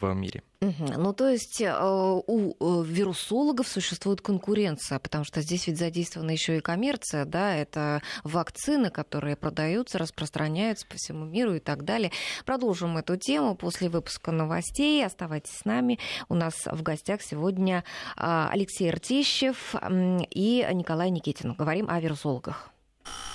[0.01, 0.43] в мире.
[0.61, 0.93] Угу.
[0.97, 6.57] Ну, то есть э, у э, вирусологов существует конкуренция, потому что здесь ведь задействована еще
[6.57, 12.11] и коммерция, да, это вакцины, которые продаются, распространяются по всему миру и так далее.
[12.45, 15.05] Продолжим эту тему после выпуска новостей.
[15.05, 15.97] Оставайтесь с нами.
[16.27, 17.83] У нас в гостях сегодня
[18.17, 19.75] а, Алексей Ртищев
[20.29, 21.53] и Николай Никитин.
[21.53, 22.71] Говорим о вирусологах.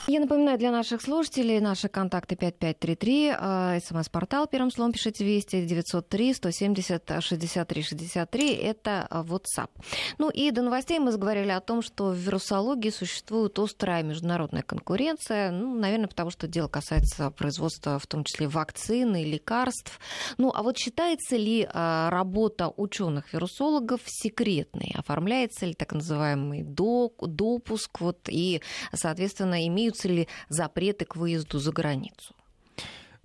[0.07, 6.35] Я напоминаю для наших слушателей наши контакты 5533, а, смс-портал, первым словом пишите Вести, 903
[6.35, 9.71] 170 63 63, это а, WhatsApp.
[10.19, 15.51] Ну и до новостей мы заговорили о том, что в вирусологии существует острая международная конкуренция,
[15.51, 19.99] ну, наверное, потому что дело касается производства, в том числе вакцин и лекарств.
[20.37, 24.93] Ну, а вот считается ли а, работа ученых-вирусологов секретной?
[24.99, 28.01] Оформляется ли так называемый допуск?
[28.01, 28.61] Вот, и,
[28.93, 32.35] соответственно, имеются ли запреты к выезду за границу?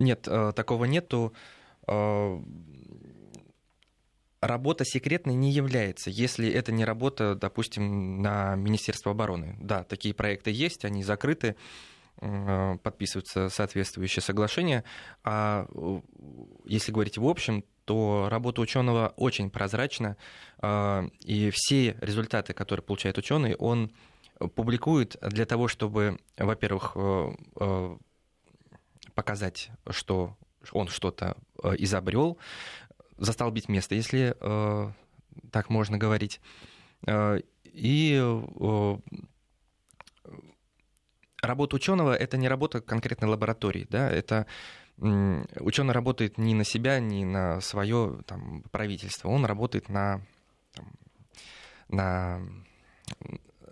[0.00, 1.34] Нет, э, такого нету.
[1.86, 2.40] Э,
[4.40, 9.56] работа секретной не является, если это не работа, допустим, на Министерство обороны.
[9.60, 11.54] Да, такие проекты есть, они закрыты,
[12.22, 14.84] э, подписываются соответствующие соглашения.
[15.22, 15.68] А
[16.64, 20.16] если говорить в общем, то работа ученого очень прозрачна,
[20.62, 23.90] и все результаты, которые получает ученый, он
[24.48, 27.96] публикует для того, чтобы, во-первых, э, э,
[29.14, 30.36] показать, что
[30.72, 32.38] он что-то э, изобрел,
[33.18, 34.34] застолбить место, если
[35.52, 36.40] так можно говорить.
[37.64, 38.40] И
[41.42, 44.46] работа ученого это не работа конкретной лаборатории, да, это
[44.96, 50.22] ученый работает не на себя, не на свое там, правительство, он работает на,
[51.88, 52.40] на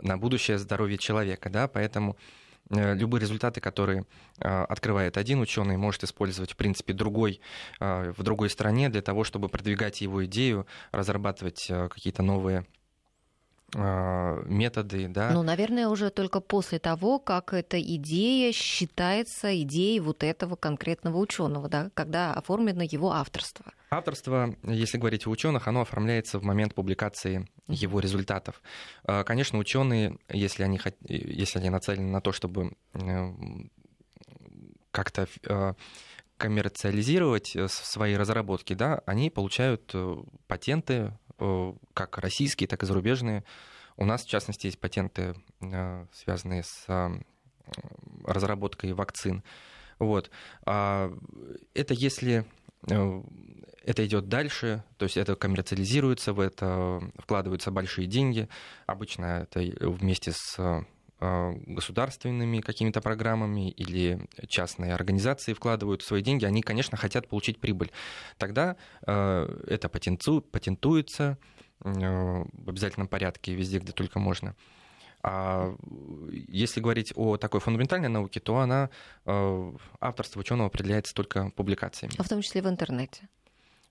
[0.01, 2.17] на будущее здоровье человека, да, поэтому
[2.71, 4.07] э, любые результаты, которые
[4.39, 7.41] э, открывает один ученый, может использовать, в принципе, другой
[7.81, 12.67] э, в другой стране для того, чтобы продвигать его идею, разрабатывать какие-то новые
[13.75, 15.31] методы, да.
[15.33, 21.69] Ну, наверное, уже только после того, как эта идея считается идеей вот этого конкретного ученого,
[21.69, 23.67] да, когда оформлено его авторство.
[23.91, 28.61] Авторство, если говорить о ученых, оно оформляется в момент публикации его результатов.
[29.05, 30.79] А, конечно, ученые, если они,
[31.09, 33.33] если они нацелены на то, чтобы э,
[34.91, 35.75] как-то э,
[36.37, 39.95] коммерциализировать э, свои разработки, да, они получают
[40.47, 41.17] патенты,
[41.95, 43.45] как российские, так и зарубежные.
[43.97, 45.35] У нас, в частности, есть патенты,
[46.13, 46.87] связанные с
[48.25, 49.43] разработкой вакцин.
[49.99, 50.31] Вот.
[50.65, 51.13] А
[51.75, 52.47] это если
[53.89, 58.49] это идет дальше, то есть это коммерциализируется, в это вкладываются большие деньги.
[58.87, 60.83] Обычно это вместе с э,
[61.21, 67.91] государственными какими-то программами или частные организации вкладывают свои деньги, они, конечно, хотят получить прибыль.
[68.37, 68.77] Тогда
[69.07, 71.37] э, это патенту, патентуется
[71.85, 74.55] э, в обязательном порядке везде, где только можно.
[75.25, 75.75] А
[76.47, 78.89] если говорить о такой фундаментальной науке, то она,
[80.01, 82.15] авторство ученого определяется только публикациями.
[82.19, 83.29] А в том числе в интернете?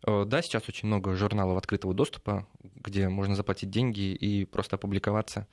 [0.03, 5.47] Да, сейчас очень много журналов открытого доступа, где можно заплатить деньги и просто опубликоваться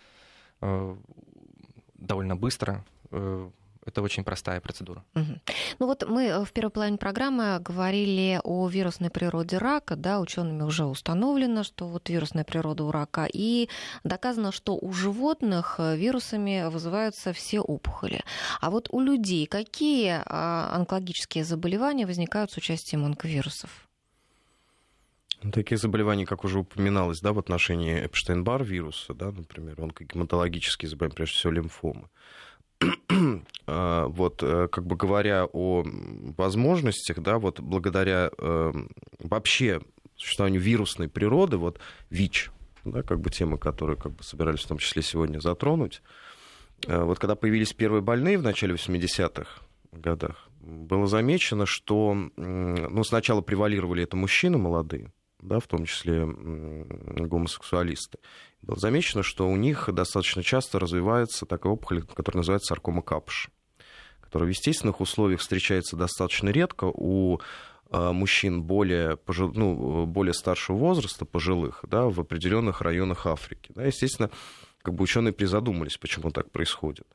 [1.94, 2.84] довольно быстро.
[3.10, 3.50] Э,
[3.86, 5.04] это очень простая процедура.
[5.14, 5.40] Угу.
[5.78, 10.86] Ну вот мы в первой половине программы говорили о вирусной природе рака, да, учеными уже
[10.86, 13.68] установлено, что вот вирусная природа у рака, и
[14.02, 18.22] доказано, что у животных вирусами вызываются все опухоли.
[18.60, 23.88] А вот у людей какие а, онкологические заболевания возникают с участием онковирусов?
[25.44, 30.06] Ну, такие заболевания, как уже упоминалось, да, в отношении Эпштейн-Бар вируса, да, например, он как
[30.06, 32.08] гематологические заболевания, прежде всего лимфомы.
[33.66, 35.84] А, вот, э, как бы говоря о
[36.36, 38.72] возможностях, да, вот благодаря э,
[39.20, 39.80] вообще
[40.16, 41.80] существованию вирусной природы, вот
[42.10, 42.50] ВИЧ,
[42.84, 46.02] да, как бы тема, которую как бы собирались в том числе сегодня затронуть,
[46.86, 49.48] э, вот когда появились первые больные в начале 80-х
[49.92, 55.10] годах, было замечено, что ну, сначала превалировали это мужчины молодые,
[55.44, 58.18] да, в том числе гомосексуалисты.
[58.62, 63.50] Было замечено, что у них достаточно часто развивается такая опухоль, которая называется саркома капш,
[64.20, 67.40] которая в естественных условиях встречается достаточно редко у
[67.90, 73.70] а, мужчин более, пожил, ну, более старшего возраста, пожилых, да, в определенных районах Африки.
[73.74, 74.30] Да, естественно,
[74.82, 77.06] как бы ученые призадумались, почему так происходит.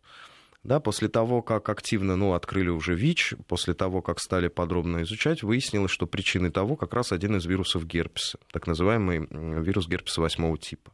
[0.63, 5.41] Да, после того, как активно ну, открыли уже ВИЧ, после того, как стали подробно изучать,
[5.41, 9.25] выяснилось, что причиной того как раз один из вирусов герпеса, так называемый
[9.61, 10.91] вирус герпеса восьмого типа.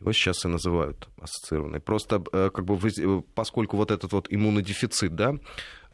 [0.00, 1.80] Его сейчас и называют ассоциированный.
[1.80, 5.34] Просто э, как бы, э, поскольку вот этот вот иммунодефицит, да,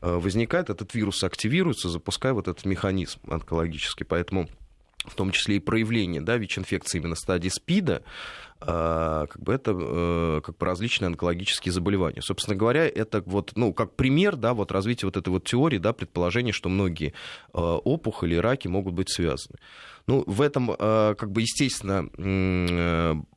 [0.00, 4.06] э, возникает, этот вирус активируется, запуская вот этот механизм онкологический.
[4.06, 4.48] Поэтому
[5.04, 8.02] в том числе и проявление да, ВИЧ-инфекции именно стадии СПИДа,
[8.58, 12.22] как бы это э, как бы различные онкологические заболевания.
[12.22, 15.92] Собственно говоря, это вот, ну, как пример да, вот развития вот этой вот теории, да,
[15.92, 17.12] предположения, что многие
[17.52, 19.58] э, опухоли и раки могут быть связаны.
[20.06, 22.08] Ну, в этом, э, как бы, естественно,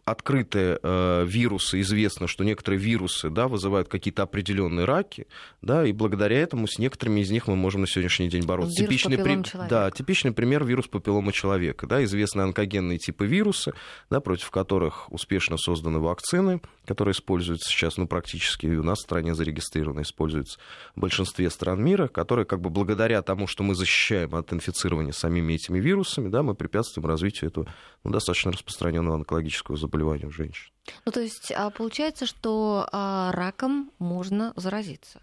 [0.06, 0.80] открытые
[1.26, 5.28] вирусы, известно, что некоторые вирусы да, вызывают какие-то определенные раки,
[5.62, 8.82] да, и благодаря этому с некоторыми из них мы можем на сегодняшний день бороться.
[8.82, 9.68] Вирус типичный, при...
[9.68, 11.86] да, типичный пример вирус папиллома человека.
[11.86, 13.74] Да, известны онкогенные типы вируса,
[14.10, 19.04] да, против которых успешно созданы вакцины, которые используются сейчас, ну, практически и у нас в
[19.04, 20.60] стране зарегистрированы, используются
[20.96, 25.54] в большинстве стран мира, которые как бы благодаря тому, что мы защищаем от инфицирования самими
[25.54, 27.68] этими вирусами, да, мы препятствуем развитию этого
[28.04, 30.72] ну, достаточно распространенного онкологического заболевания у женщин.
[31.06, 35.22] Ну, то есть а, получается, что а, раком можно заразиться?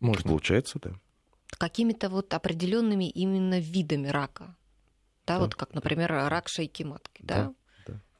[0.00, 0.30] Можно.
[0.30, 0.92] Получается, да.
[1.58, 4.56] Какими-то вот определенными именно видами рака.
[5.26, 5.40] Да, да.
[5.40, 7.34] вот как, например, рак шейки матки, да?
[7.44, 7.54] да?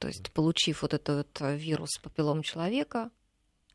[0.01, 3.11] То есть, получив вот этот э, вирус папиллом человека,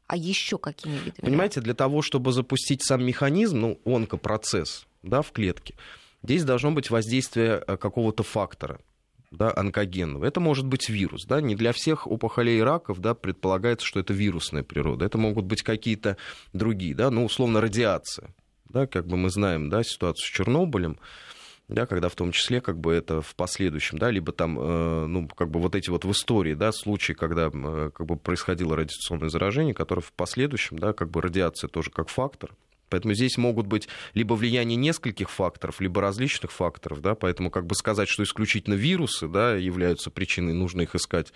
[0.07, 1.21] а еще какими видами?
[1.21, 5.75] Понимаете, для того, чтобы запустить сам механизм, ну, онкопроцесс, да, в клетке,
[6.23, 8.79] здесь должно быть воздействие э, какого-то фактора,
[9.29, 10.25] да, онкогенного.
[10.25, 14.11] Это может быть вирус, да, не для всех опухолей и раков, да, предполагается, что это
[14.11, 15.05] вирусная природа.
[15.05, 16.17] Это могут быть какие-то
[16.53, 18.33] другие, да, ну, условно, радиация,
[18.67, 20.97] да, как бы мы знаем, да, ситуацию с Чернобылем,
[21.67, 25.27] да, когда в том числе как бы это в последующем, да, либо там, э, ну,
[25.27, 29.29] как бы вот эти вот в истории, да, случаи, когда э, как бы происходило радиационное
[29.29, 32.51] заражение, которое в последующем, да, как бы радиация тоже как фактор,
[32.87, 37.73] Поэтому здесь могут быть либо влияние нескольких факторов, либо различных факторов, да, поэтому как бы
[37.73, 41.33] сказать, что исключительно вирусы, да, являются причиной, нужно их искать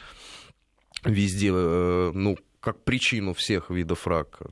[1.03, 4.51] везде, э, ну, как причину всех видов рака.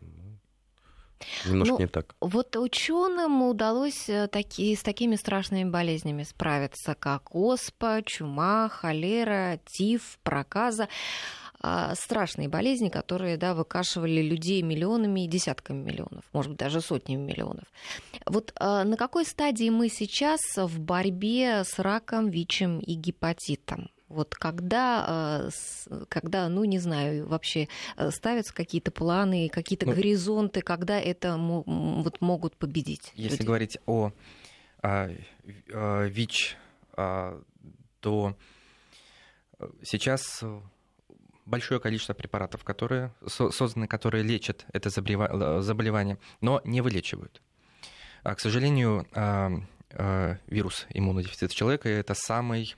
[1.45, 2.15] Немножко ну, не так.
[2.21, 10.19] Вот ученым удалось э, таки, с такими страшными болезнями справиться, как оспа, чума, холера, тиф,
[10.23, 10.88] проказа
[11.60, 17.21] а, страшные болезни, которые да, выкашивали людей миллионами и десятками миллионов, может быть, даже сотнями
[17.21, 17.65] миллионов.
[18.25, 23.89] Вот а, на какой стадии мы сейчас в борьбе с раком, ВИЧем и гепатитом?
[24.10, 25.50] Вот когда,
[25.89, 27.67] э, когда, ну не знаю, вообще
[27.98, 33.12] э, ставятся какие-то планы, какие-то ну, горизонты, когда это вот могут победить?
[33.15, 33.46] Если люди?
[33.46, 34.13] говорить о,
[34.82, 35.10] о,
[35.74, 36.58] о ВИЧ,
[36.96, 37.41] о,
[38.00, 38.38] то
[39.84, 40.41] сейчас
[41.46, 47.41] большое количество препаратов, которые созданы, которые лечат это заболевание, но не вылечивают.
[48.24, 49.06] А, к сожалению,
[50.48, 52.76] вирус иммунодефицита человека это самый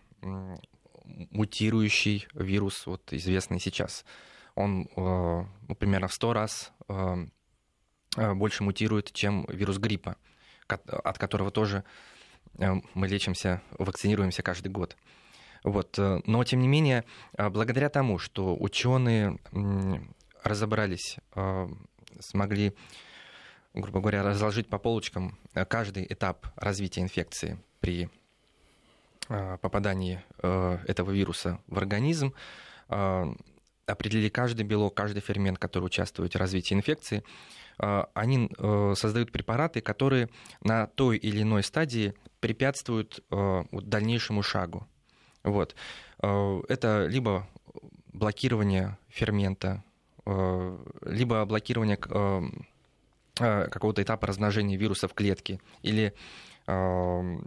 [1.31, 4.05] мутирующий вирус, вот, известный сейчас.
[4.55, 7.25] Он э, ну, примерно в 100 раз э,
[8.17, 10.17] э, больше мутирует, чем вирус гриппа,
[10.67, 11.83] от которого тоже
[12.57, 14.97] мы лечимся, вакцинируемся каждый год.
[15.63, 15.97] Вот.
[15.97, 17.05] Но, тем не менее,
[17.37, 19.39] благодаря тому, что ученые
[20.43, 21.17] разобрались,
[22.19, 22.73] смогли,
[23.73, 25.37] грубо говоря, разложить по полочкам
[25.69, 28.09] каждый этап развития инфекции при
[29.61, 32.33] попадании э, этого вируса в организм,
[32.89, 33.25] э,
[33.85, 37.23] определили каждый белок, каждый фермент, который участвует в развитии инфекции,
[37.77, 38.51] они
[38.95, 40.27] создают препараты, которые
[40.61, 43.23] на той или иной стадии препятствуют
[43.71, 44.85] дальнейшему шагу.
[45.43, 45.75] Вот.
[46.19, 47.47] Это либо
[48.11, 49.83] блокирование фермента,
[50.25, 51.97] либо блокирование
[53.35, 56.13] какого-то этапа размножения вируса в клетке, или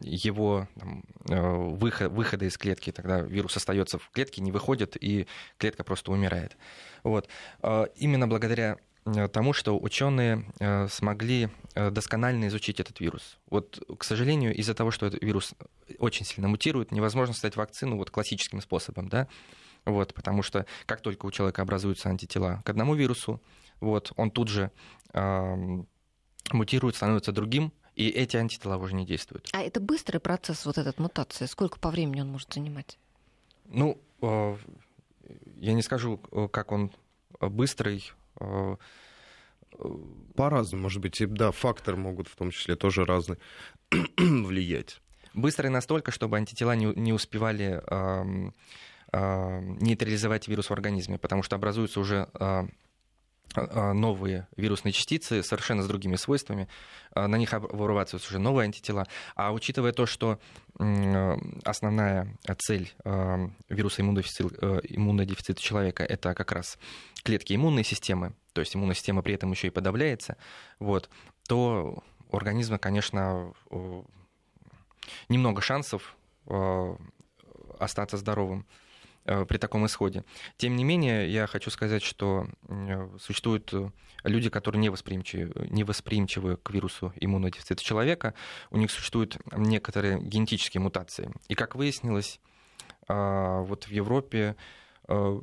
[0.03, 5.27] его там, э, выход, выхода из клетки, тогда вирус остается в клетке, не выходит, и
[5.59, 6.57] клетка просто умирает.
[7.03, 7.29] Вот.
[7.61, 13.39] А, именно благодаря э, тому, что ученые э, смогли досконально изучить этот вирус.
[13.49, 15.55] Вот, к сожалению, из-за того, что этот вирус
[15.99, 19.27] очень сильно мутирует, невозможно создать вакцину вот классическим способом, да,
[19.87, 23.41] вот, потому что как только у человека образуются антитела к одному вирусу,
[23.81, 24.71] вот, он тут же
[25.15, 25.57] э,
[26.53, 29.49] мутирует, становится другим, и эти антитела уже не действуют.
[29.53, 31.47] А это быстрый процесс, вот этот мутация?
[31.47, 32.99] Сколько по времени он может занимать?
[33.67, 33.99] Ну,
[35.57, 36.19] я не скажу,
[36.51, 36.91] как он
[37.41, 38.13] быстрый.
[40.35, 43.39] По-разному, может быть, и да, факторы могут в том числе тоже разные
[44.19, 45.01] влиять.
[45.35, 48.51] Быстрый настолько, чтобы антитела не, не успевали э,
[49.13, 52.67] э, нейтрализовать вирус в организме, потому что образуются уже э,
[53.55, 56.69] новые вирусные частицы совершенно с другими свойствами,
[57.15, 59.07] на них вырабатываются уже новые антитела.
[59.35, 60.39] А учитывая то, что
[61.65, 62.91] основная цель
[63.69, 66.79] вируса иммунодефицита, иммунодефицита человека это как раз
[67.25, 70.39] клетки иммунной системы, то есть иммунная система при этом еще и подавляется,
[70.79, 71.11] вот,
[71.47, 73.53] то у организма, конечно,
[75.29, 76.17] немного шансов
[76.47, 76.97] э,
[77.79, 78.92] остаться здоровым э,
[79.25, 80.25] при таком исходе.
[80.57, 83.73] Тем не менее, я хочу сказать, что э, существуют
[84.25, 88.35] люди, которые не восприимчивы, не восприимчивы к вирусу иммунодефицита человека.
[88.71, 91.33] У них существуют некоторые генетические мутации.
[91.49, 92.41] И, как выяснилось,
[93.09, 94.57] вот в Европе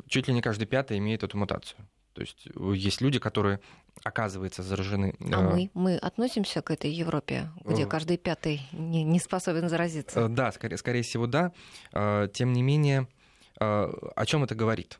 [0.07, 1.85] чуть ли не каждый пятый имеет эту мутацию.
[2.13, 3.59] То есть есть люди, которые
[4.03, 5.15] оказывается заражены.
[5.31, 10.27] А мы, мы относимся к этой Европе, где каждый пятый не, не способен заразиться?
[10.27, 11.51] Да, скорее, скорее всего, да.
[12.33, 13.07] Тем не менее,
[13.59, 14.99] о чем это говорит?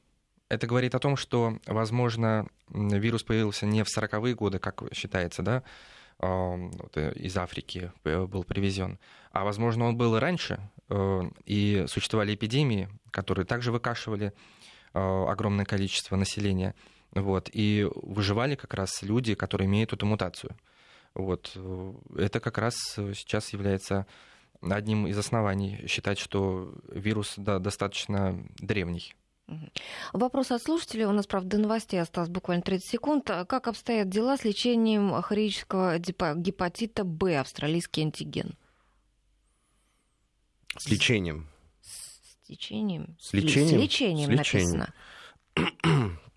[0.50, 5.64] Это говорит о том, что, возможно, вирус появился не в 40-е годы, как считается, да,
[6.20, 9.00] вот из Африки был привезен,
[9.32, 10.60] а, возможно, он был и раньше,
[11.46, 14.34] и существовали эпидемии, которые также выкашивали
[14.94, 16.76] огромное количество населения.
[17.12, 20.56] Вот, и выживали как раз люди, которые имеют эту мутацию.
[21.16, 21.58] Вот.
[22.16, 24.06] Это как раз сейчас является
[24.62, 29.16] одним из оснований считать, что вирус да, достаточно древний.
[30.14, 31.06] Вопрос от слушателей.
[31.06, 33.26] У нас, правда, до новостей осталось буквально 30 секунд.
[33.26, 38.56] Как обстоят дела с лечением хронического гепатита Б, австралийский антиген?
[40.78, 41.48] С лечением.
[41.82, 43.18] С лечением.
[43.20, 44.86] С лечением, с лечением, с лечением.
[45.56, 46.12] написано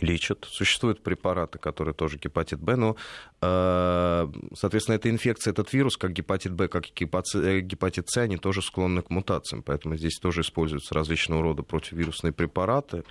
[0.00, 0.46] лечат.
[0.50, 2.96] Существуют препараты, которые тоже гепатит Б, но,
[3.40, 8.62] э, соответственно, эта инфекция, этот вирус, как гепатит Б, как э, гепатит С, они тоже
[8.62, 13.04] склонны к мутациям, поэтому здесь тоже используются различного рода противовирусные препараты.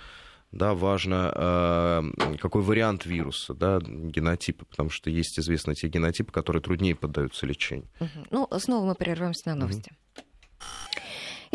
[0.52, 6.62] Да, важно, э, какой вариант вируса, да, генотипы, потому что есть известные те генотипы, которые
[6.62, 7.88] труднее поддаются лечению.
[7.98, 8.26] Угу.
[8.30, 9.90] Ну, снова мы прервемся на новости.
[10.16, 10.23] Угу.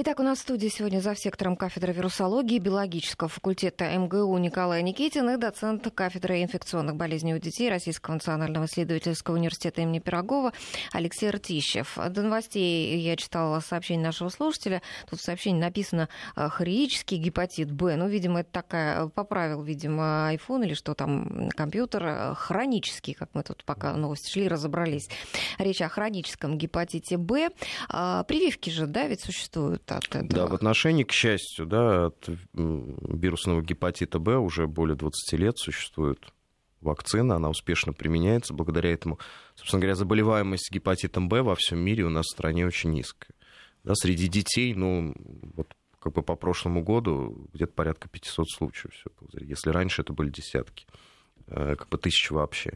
[0.01, 5.29] Итак, у нас в студии сегодня за сектором кафедры вирусологии биологического факультета МГУ Николай Никитин
[5.29, 10.53] и доцент кафедры инфекционных болезней у детей Российского национального исследовательского университета имени Пирогова
[10.93, 11.97] Алексей Ртищев.
[12.11, 14.81] До новостей я читала сообщение нашего слушателя.
[15.09, 17.97] Тут в сообщении написано э, «хронический гепатит Б».
[17.97, 22.05] Ну, видимо, это такая, поправил, видимо, iPhone или что там, компьютер.
[22.05, 25.09] Э, хронический, как мы тут пока новости шли, разобрались.
[25.57, 27.49] Речь о хроническом гепатите Б.
[27.89, 29.88] А, прививки же, да, ведь существуют?
[29.97, 30.27] От этого.
[30.27, 36.33] Да, в отношении, к счастью, да, от вирусного гепатита Б уже более 20 лет существует
[36.81, 38.53] вакцина, она успешно применяется.
[38.53, 39.19] Благодаря этому,
[39.55, 43.35] собственно говоря, заболеваемость гепатитом Б во всем мире у нас в стране очень низкая.
[43.83, 45.13] Да, среди детей, ну,
[45.55, 48.93] вот как бы по прошлому году где-то порядка 500 случаев.
[49.33, 50.85] Если раньше это были десятки,
[51.47, 52.73] э, как бы тысячи вообще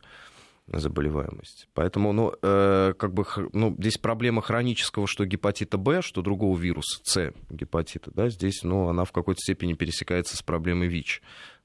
[0.68, 1.68] заболеваемость.
[1.74, 7.00] Поэтому, ну, э, как бы, ну, здесь проблема хронического, что гепатита Б, что другого вируса,
[7.04, 11.22] С гепатита, да, здесь, ну, она в какой-то степени пересекается с проблемой ВИЧ.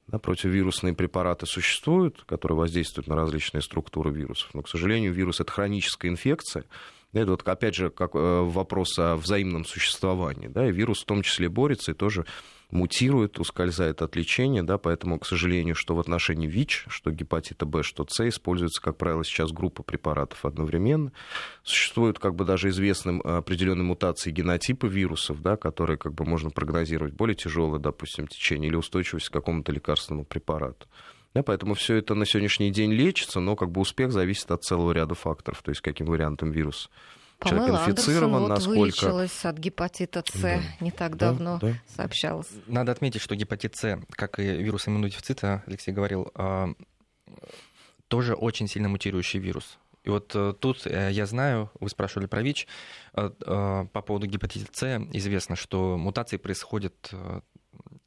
[0.08, 5.52] Да, противовирусные препараты существуют, которые воздействуют на различные структуры вирусов, но, к сожалению, вирус— это
[5.52, 6.64] хроническая инфекция,
[7.12, 10.48] это вот, опять же, как э, вопрос о взаимном существовании.
[10.48, 12.26] Да, и вирус в том числе борется и тоже
[12.70, 17.82] мутирует, ускользает от лечения, да, поэтому, к сожалению, что в отношении ВИЧ, что гепатита Б,
[17.82, 21.12] что С, используется, как правило, сейчас группа препаратов одновременно.
[21.62, 27.14] Существуют как бы даже известным определенные мутации генотипа вирусов, да, которые как бы можно прогнозировать
[27.14, 30.86] более тяжелое, допустим, течение или устойчивость к какому-то лекарственному препарату.
[31.34, 34.92] Да, поэтому все это на сегодняшний день лечится, но как бы успех зависит от целого
[34.92, 36.88] ряда факторов, то есть каким вариантом вируса
[37.44, 38.78] человек инфицирован, вот насколько...
[38.78, 40.60] вылечилась от гепатита С да.
[40.80, 41.74] не так да, давно, да.
[41.86, 42.48] сообщалось.
[42.66, 46.70] Надо отметить, что гепатит С, как и вирус иммунодефицита, Алексей говорил, а,
[48.08, 49.78] тоже очень сильно мутирующий вирус.
[50.04, 52.66] И вот э, тут э, я знаю, вы спрашивали про ВИЧ,
[53.14, 57.12] э, по поводу гепатита С известно, что мутации происходят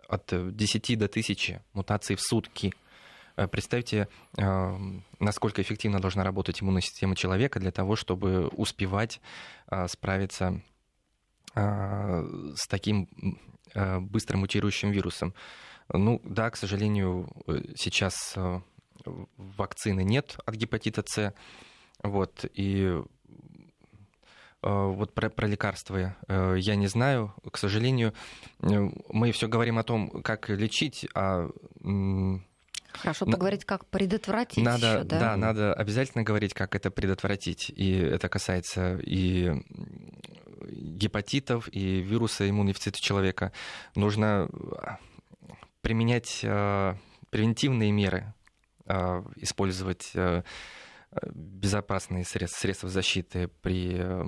[0.08, 2.91] от 10 до 1000 мутаций в сутки– Э,
[3.52, 4.08] представьте,
[4.38, 4.78] э,
[5.20, 9.22] насколько эффективно должна работать иммунная система человека для того, чтобы успевать
[9.70, 10.62] э, справиться
[11.54, 13.10] с таким
[13.76, 15.34] быстро мутирующим вирусом.
[15.92, 17.30] Ну да, к сожалению,
[17.76, 18.38] сейчас
[19.36, 21.34] вакцины нет от гепатита С.
[22.04, 23.02] Вот, и
[24.62, 27.34] вот про, про лекарства я не знаю.
[27.52, 28.14] К сожалению,
[28.62, 31.50] мы все говорим о том, как лечить, а
[32.94, 34.64] Хорошо поговорить, как предотвратить.
[34.64, 35.20] Надо, еще, да?
[35.20, 37.72] да, надо обязательно говорить, как это предотвратить.
[37.76, 39.52] И это касается и
[40.68, 43.52] гепатитов, и вируса иммунной дефицита человека.
[43.96, 44.50] Нужно
[45.82, 46.40] применять
[47.32, 48.34] превентивные меры,
[49.38, 50.14] использовать
[51.34, 54.26] безопасные средства, средства защиты при э,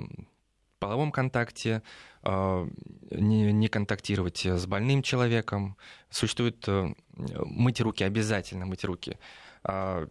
[0.84, 1.82] половом контакте,
[2.22, 2.68] э,
[3.10, 5.76] не, не контактировать с больным человеком.
[6.10, 9.18] Существует э, мыть руки, обязательно мыть руки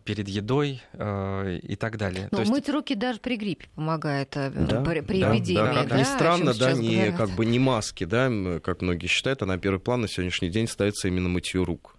[0.04, 2.28] перед едой и так далее.
[2.32, 5.58] Но То мыть руки даже при гриппе помогает да, при, при да, эпидемии.
[5.60, 7.18] Да, как да, ни странно, да, не, говорят.
[7.18, 8.32] как бы не маски, да,
[8.64, 11.98] как многие считают, а на первый план на сегодняшний день ставится именно мытье рук.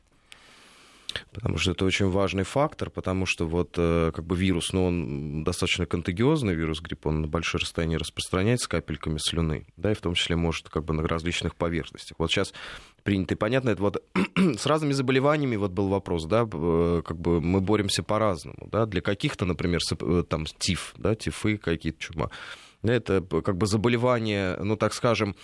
[1.32, 5.44] Потому что это очень важный фактор, потому что вот э, как бы вирус, ну, он
[5.44, 10.14] достаточно контагиозный, вирус гриппа, он на большое расстояние распространяется капельками слюны, да, и в том
[10.14, 12.18] числе может как бы на различных поверхностях.
[12.18, 12.52] Вот сейчас
[13.02, 14.02] принято, и понятно, это вот
[14.36, 19.00] с разными заболеваниями вот был вопрос, да, э, как бы мы боремся по-разному, да, для
[19.00, 22.30] каких-то, например, э, там тиф, да, тифы какие-то чума,
[22.82, 25.36] да, это как бы заболевание, ну, так скажем,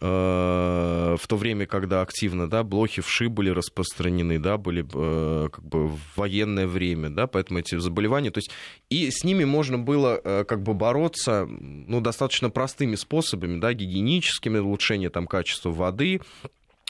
[0.00, 5.88] в то время, когда активно, да, блохи вши были распространены, да, были э, как бы
[5.88, 8.50] в военное время, да, поэтому эти заболевания, то есть
[8.90, 14.58] и с ними можно было э, как бы бороться, ну, достаточно простыми способами, да, гигиеническими,
[14.58, 16.20] улучшение там качества воды,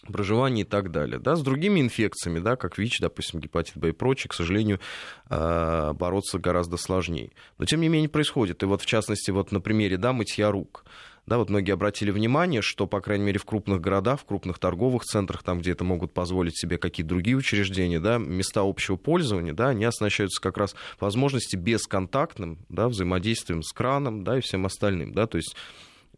[0.07, 1.19] проживания и так далее.
[1.19, 4.81] Да, с другими инфекциями, да, как ВИЧ, допустим, гепатит Б и прочее, к сожалению,
[5.29, 7.31] бороться гораздо сложнее.
[7.59, 8.63] Но, тем не менее, происходит.
[8.63, 10.85] И вот, в частности, вот на примере да, мытья рук.
[11.27, 15.05] Да, вот многие обратили внимание, что, по крайней мере, в крупных городах, в крупных торговых
[15.05, 19.69] центрах, там, где это могут позволить себе какие-то другие учреждения, да, места общего пользования, да,
[19.69, 25.13] они оснащаются как раз возможности бесконтактным да, взаимодействием с краном да, и всем остальным.
[25.13, 25.55] Да, то есть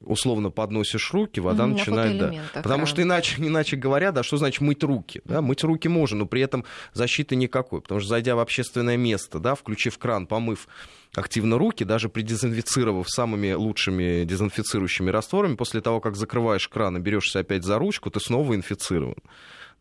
[0.06, 2.18] условно подносишь руки, вода mm, начинает...
[2.18, 2.34] Да.
[2.62, 2.86] Потому да.
[2.86, 5.20] что иначе, иначе говоря, да, что значит мыть руки?
[5.24, 5.40] Да?
[5.40, 7.80] Мыть руки можно, но при этом защиты никакой.
[7.80, 10.68] Потому что зайдя в общественное место, да, включив кран, помыв
[11.14, 17.40] активно руки, даже предезинфицировав самыми лучшими дезинфицирующими растворами, после того, как закрываешь кран и берешься
[17.40, 19.16] опять за ручку, ты снова инфицирован.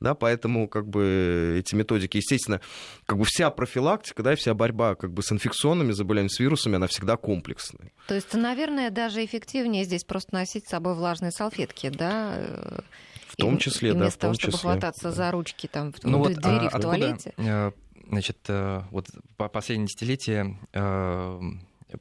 [0.03, 2.59] Да, поэтому как бы эти методики, естественно,
[3.05, 6.87] как бы вся профилактика, да, вся борьба как бы с инфекционными заболеваниями, с вирусами, она
[6.87, 7.93] всегда комплексная.
[8.07, 12.83] То есть, наверное, даже эффективнее здесь просто носить с собой влажные салфетки, да?
[13.27, 14.51] В том числе, и, да, вместо в том того, числе.
[14.51, 17.29] чтобы хвататься за ручки там в ну, двери вот, а, в туалете.
[17.29, 17.73] Откуда,
[18.09, 21.39] значит, э, вот по последние десятилетия э,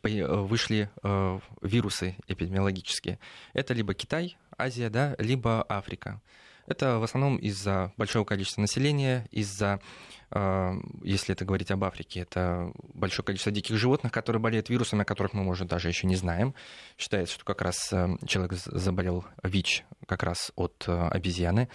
[0.02, 3.20] вышли э, вирусы эпидемиологические.
[3.52, 6.20] Это либо Китай, Азия, да, либо Африка.
[6.66, 9.80] Это в основном из-за большого количества населения, из-за,
[10.30, 15.32] если это говорить об Африке, это большое количество диких животных, которые болеют вирусами, о которых
[15.32, 16.54] мы, может, даже еще не знаем.
[16.96, 17.88] Считается, что как раз
[18.26, 21.68] человек заболел ВИЧ как раз от обезьяны.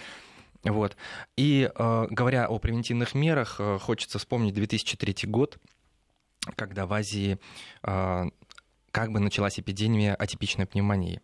[0.64, 0.96] Вот.
[1.36, 5.58] И говоря о превентивных мерах, хочется вспомнить 2003 год,
[6.56, 7.38] когда в Азии
[7.82, 11.22] как бы началась эпидемия атипичной пневмонии.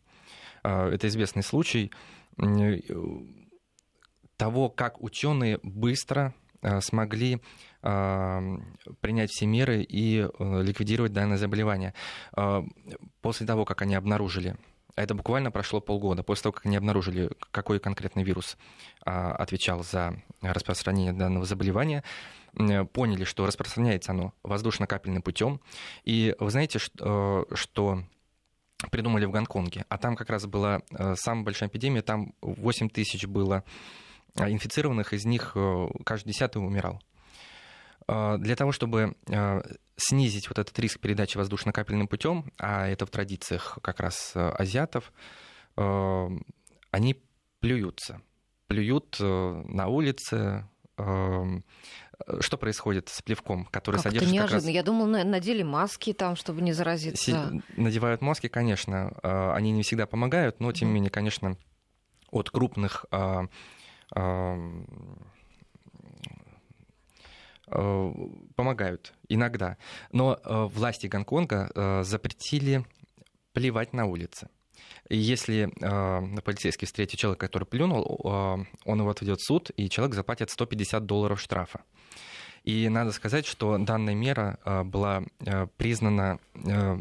[0.64, 1.92] Это известный случай
[4.44, 7.40] того, как ученые быстро э, смогли
[7.82, 8.58] э,
[9.00, 11.94] принять все меры и э, ликвидировать данное заболевание.
[13.22, 14.58] После того, как они обнаружили
[14.96, 18.58] это буквально прошло полгода после того, как они обнаружили, какой конкретный вирус
[19.04, 22.04] а, отвечал за распространение данного заболевания
[22.92, 25.60] поняли, что распространяется оно воздушно-капельным путем.
[26.04, 28.04] И вы знаете, что,
[28.92, 30.84] придумали в Гонконге, а там как раз была
[31.16, 33.64] самая большая эпидемия, там 8 тысяч было а,
[34.36, 37.02] инфицированных, из них э, каждый десятый умирал.
[38.08, 39.62] А, для того, чтобы а,
[39.96, 45.14] снизить вот этот риск передачи воздушно-капельным путем, а это в традициях как раз э, азиатов,
[45.78, 46.28] э,
[46.92, 47.24] они
[47.60, 48.22] плюются.
[48.68, 54.30] Плюют э, на улице, что происходит с плевком, который как содержит...
[54.30, 54.60] Это неожиданно.
[54.60, 54.76] Как раз...
[54.76, 57.24] Я думал, надели маски там, чтобы не заразиться.
[57.24, 57.64] Си...
[57.76, 59.10] Надевают маски, конечно.
[59.56, 61.58] Они не всегда помогают, но, тем не менее, конечно,
[62.30, 63.48] от крупных Э,
[68.56, 69.78] помогают иногда.
[70.12, 72.86] Но э, власти Гонконга э, запретили
[73.54, 74.50] плевать на улице.
[75.10, 79.90] И если э, полицейский встретит человека, который плюнул, э, он его отведет в суд, и
[79.90, 81.82] человек заплатит 150 долларов штрафа.
[82.64, 86.98] И надо сказать, что данная мера э, была э, признана э,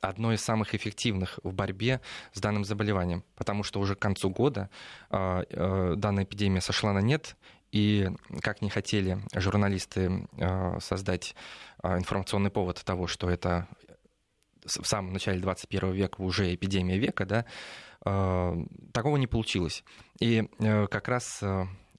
[0.00, 2.00] одной из самых эффективных в борьбе
[2.32, 4.70] с данным заболеванием, потому что уже к концу года
[5.10, 7.36] э, э, данная эпидемия сошла на нет,
[7.72, 8.08] и
[8.42, 11.36] как не хотели журналисты э, создать
[11.82, 13.68] информационный повод того, что это
[14.64, 17.46] в самом начале 21 века уже эпидемия века, да,
[18.92, 19.82] такого не получилось.
[20.20, 21.42] И как раз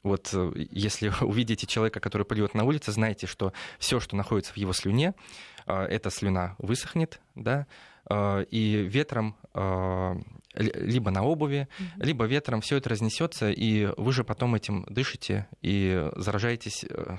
[0.04, 0.32] вот
[0.70, 5.16] если увидите человека, который плюет на улице, знайте, что все, что находится в его слюне,
[5.66, 7.66] эта слюна высохнет, да,
[8.49, 9.36] и ветром
[10.53, 12.05] либо на обуви, mm-hmm.
[12.05, 16.86] либо ветром все это разнесется, и вы же потом этим дышите и заражаетесь.
[16.89, 17.18] Э,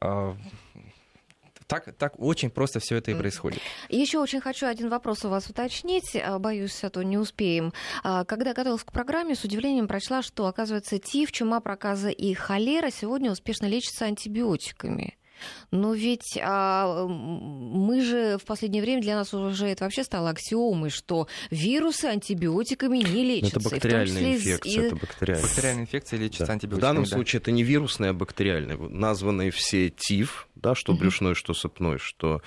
[0.00, 0.34] э,
[1.66, 3.60] так, так очень просто все это и происходит.
[3.88, 6.16] Еще очень хочу один вопрос у вас уточнить.
[6.16, 7.72] Э, боюсь, а то не успеем.
[8.02, 13.30] Когда готовилась к программе, с удивлением прочла, что, оказывается, ТИФ, чума, проказа и холера сегодня
[13.30, 15.16] успешно лечатся антибиотиками.
[15.70, 20.90] Но ведь а, мы же в последнее время для нас уже это вообще стало аксиомой,
[20.90, 23.58] что вирусы антибиотиками не лечатся.
[23.58, 24.82] Это бактериальная инфекция.
[24.82, 24.86] И...
[24.86, 25.46] Это бактериальная.
[25.46, 26.52] бактериальная инфекция лечится да.
[26.52, 26.78] антибиотиками.
[26.78, 27.10] В данном да.
[27.10, 28.76] случае это не вирусная, а бактериальная.
[28.76, 32.42] Названные все ТИФ, да, что брюшной, что сыпной, что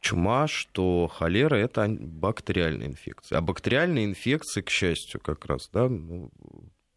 [0.00, 3.38] чума, что холера– это бактериальная инфекция.
[3.38, 6.30] А бактериальные инфекции, к счастью, как раз, да, ну,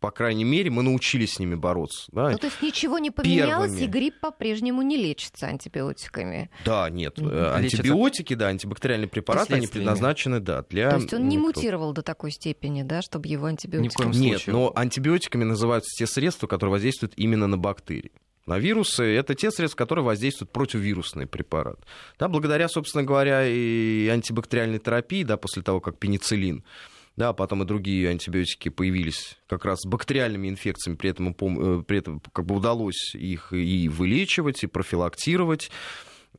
[0.06, 2.06] по крайней мере, мы научились с ними бороться.
[2.12, 2.30] Да?
[2.30, 3.86] Ну, то есть ничего не поменялось, Первыми.
[3.86, 6.52] и грипп по-прежнему не лечится антибиотиками?
[6.64, 7.18] Да, нет.
[7.18, 7.54] Mm-hmm.
[7.56, 10.92] Антибиотики, да, антибактериальные препараты, они предназначены, да, для...
[10.92, 14.16] То есть он не мутировал до такой степени, да, чтобы его антибиотиками...
[14.16, 18.12] Нет, но антибиотиками называются те средства, которые воздействуют именно на бактерии.
[18.46, 21.80] На вирусы это те средства, которые воздействуют противовирусный препарат.
[22.20, 26.64] Да, благодаря, собственно говоря, и антибактериальной терапии, да, после того, как пенициллин
[27.18, 32.00] да, потом и другие антибиотики появились как раз с бактериальными инфекциями, при этом, э, при
[32.00, 35.72] этом как бы удалось их и вылечивать, и профилактировать,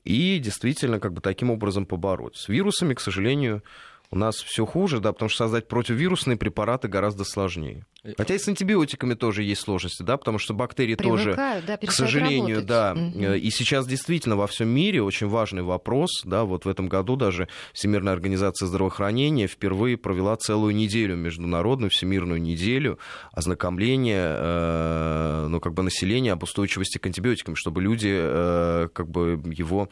[0.05, 2.37] и действительно как бы таким образом побороть.
[2.37, 3.62] С вирусами, к сожалению,
[4.11, 7.87] у нас все хуже, да, потому что создать противовирусные препараты гораздо сложнее.
[8.17, 11.91] Хотя и с антибиотиками тоже есть сложности, да, потому что бактерии Привыкают, тоже, да, к
[11.91, 12.67] сожалению, работать.
[12.67, 12.95] да.
[12.97, 13.35] Угу.
[13.35, 17.49] И сейчас действительно во всем мире очень важный вопрос, да, вот в этом году даже
[17.73, 22.99] Всемирная организация здравоохранения впервые провела целую неделю, международную всемирную неделю
[23.33, 29.41] ознакомления, э, ну, как бы населения об устойчивости к антибиотикам, чтобы люди, э, как бы
[29.53, 29.89] его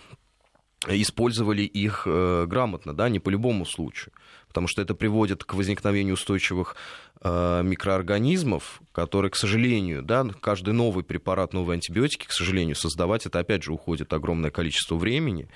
[0.89, 4.12] использовали их э, грамотно, да, не по любому случаю,
[4.49, 6.76] потому что это приводит к возникновению устойчивых
[7.20, 13.39] э, микроорганизмов, которые, к сожалению, да, каждый новый препарат, новые антибиотики, к сожалению, создавать это
[13.39, 15.49] опять же уходит огромное количество времени.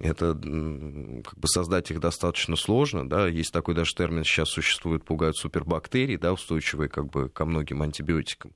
[0.00, 5.36] Это как бы создать их достаточно сложно, да, есть такой даже термин сейчас существует, пугают
[5.36, 8.52] супербактерии, да, устойчивые как бы ко многим антибиотикам.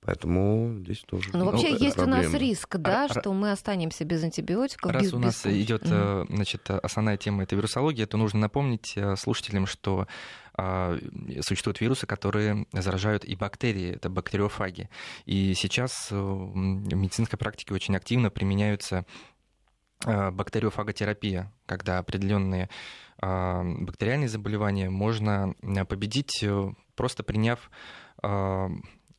[0.00, 1.30] Поэтому здесь тоже.
[1.32, 2.20] Ну, вообще есть проблемы.
[2.20, 4.92] у нас риск, да, а, что мы останемся без антибиотиков.
[4.92, 9.16] Раз без, у нас идет, mm значит, основная тема это вирусология, то нужно напомнить э,
[9.16, 10.06] слушателям, что
[10.54, 10.96] а,
[11.40, 14.88] существуют вирусы, которые заражают и бактерии, это бактериофаги.
[15.26, 19.04] И сейчас в медицинской практике очень активно применяются
[20.04, 22.70] бактериофаготерапия, когда определенные
[23.20, 25.54] бактериальные заболевания можно
[25.88, 26.44] победить,
[26.94, 27.68] просто приняв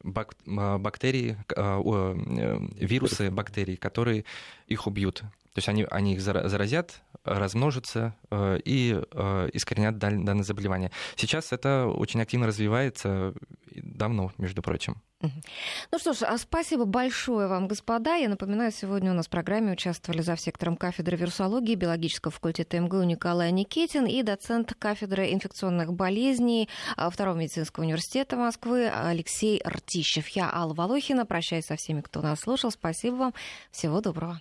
[0.03, 4.25] бак, бактерии, а, э, вирусы бактерий, которые
[4.67, 5.23] их убьют.
[5.53, 10.91] То есть они, они их заразят, размножатся э, и э, искоренят данное заболевание.
[11.15, 13.33] Сейчас это очень активно развивается
[13.75, 15.01] давно, между прочим.
[15.21, 18.15] Ну что ж, а спасибо большое вам, господа.
[18.15, 23.03] Я напоминаю, сегодня у нас в программе участвовали за сектором кафедры вирусологии биологического факультета МГУ
[23.03, 30.27] Николай Никитин и доцент кафедры инфекционных болезней а, Второго медицинского университета Москвы Алексей Ртищев.
[30.29, 31.25] Я Алла Волохина.
[31.25, 32.71] Прощаюсь со всеми, кто нас слушал.
[32.71, 33.33] Спасибо вам.
[33.71, 34.39] Всего доброго.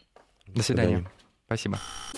[0.55, 1.11] До свидания.
[1.47, 1.79] Спасибо.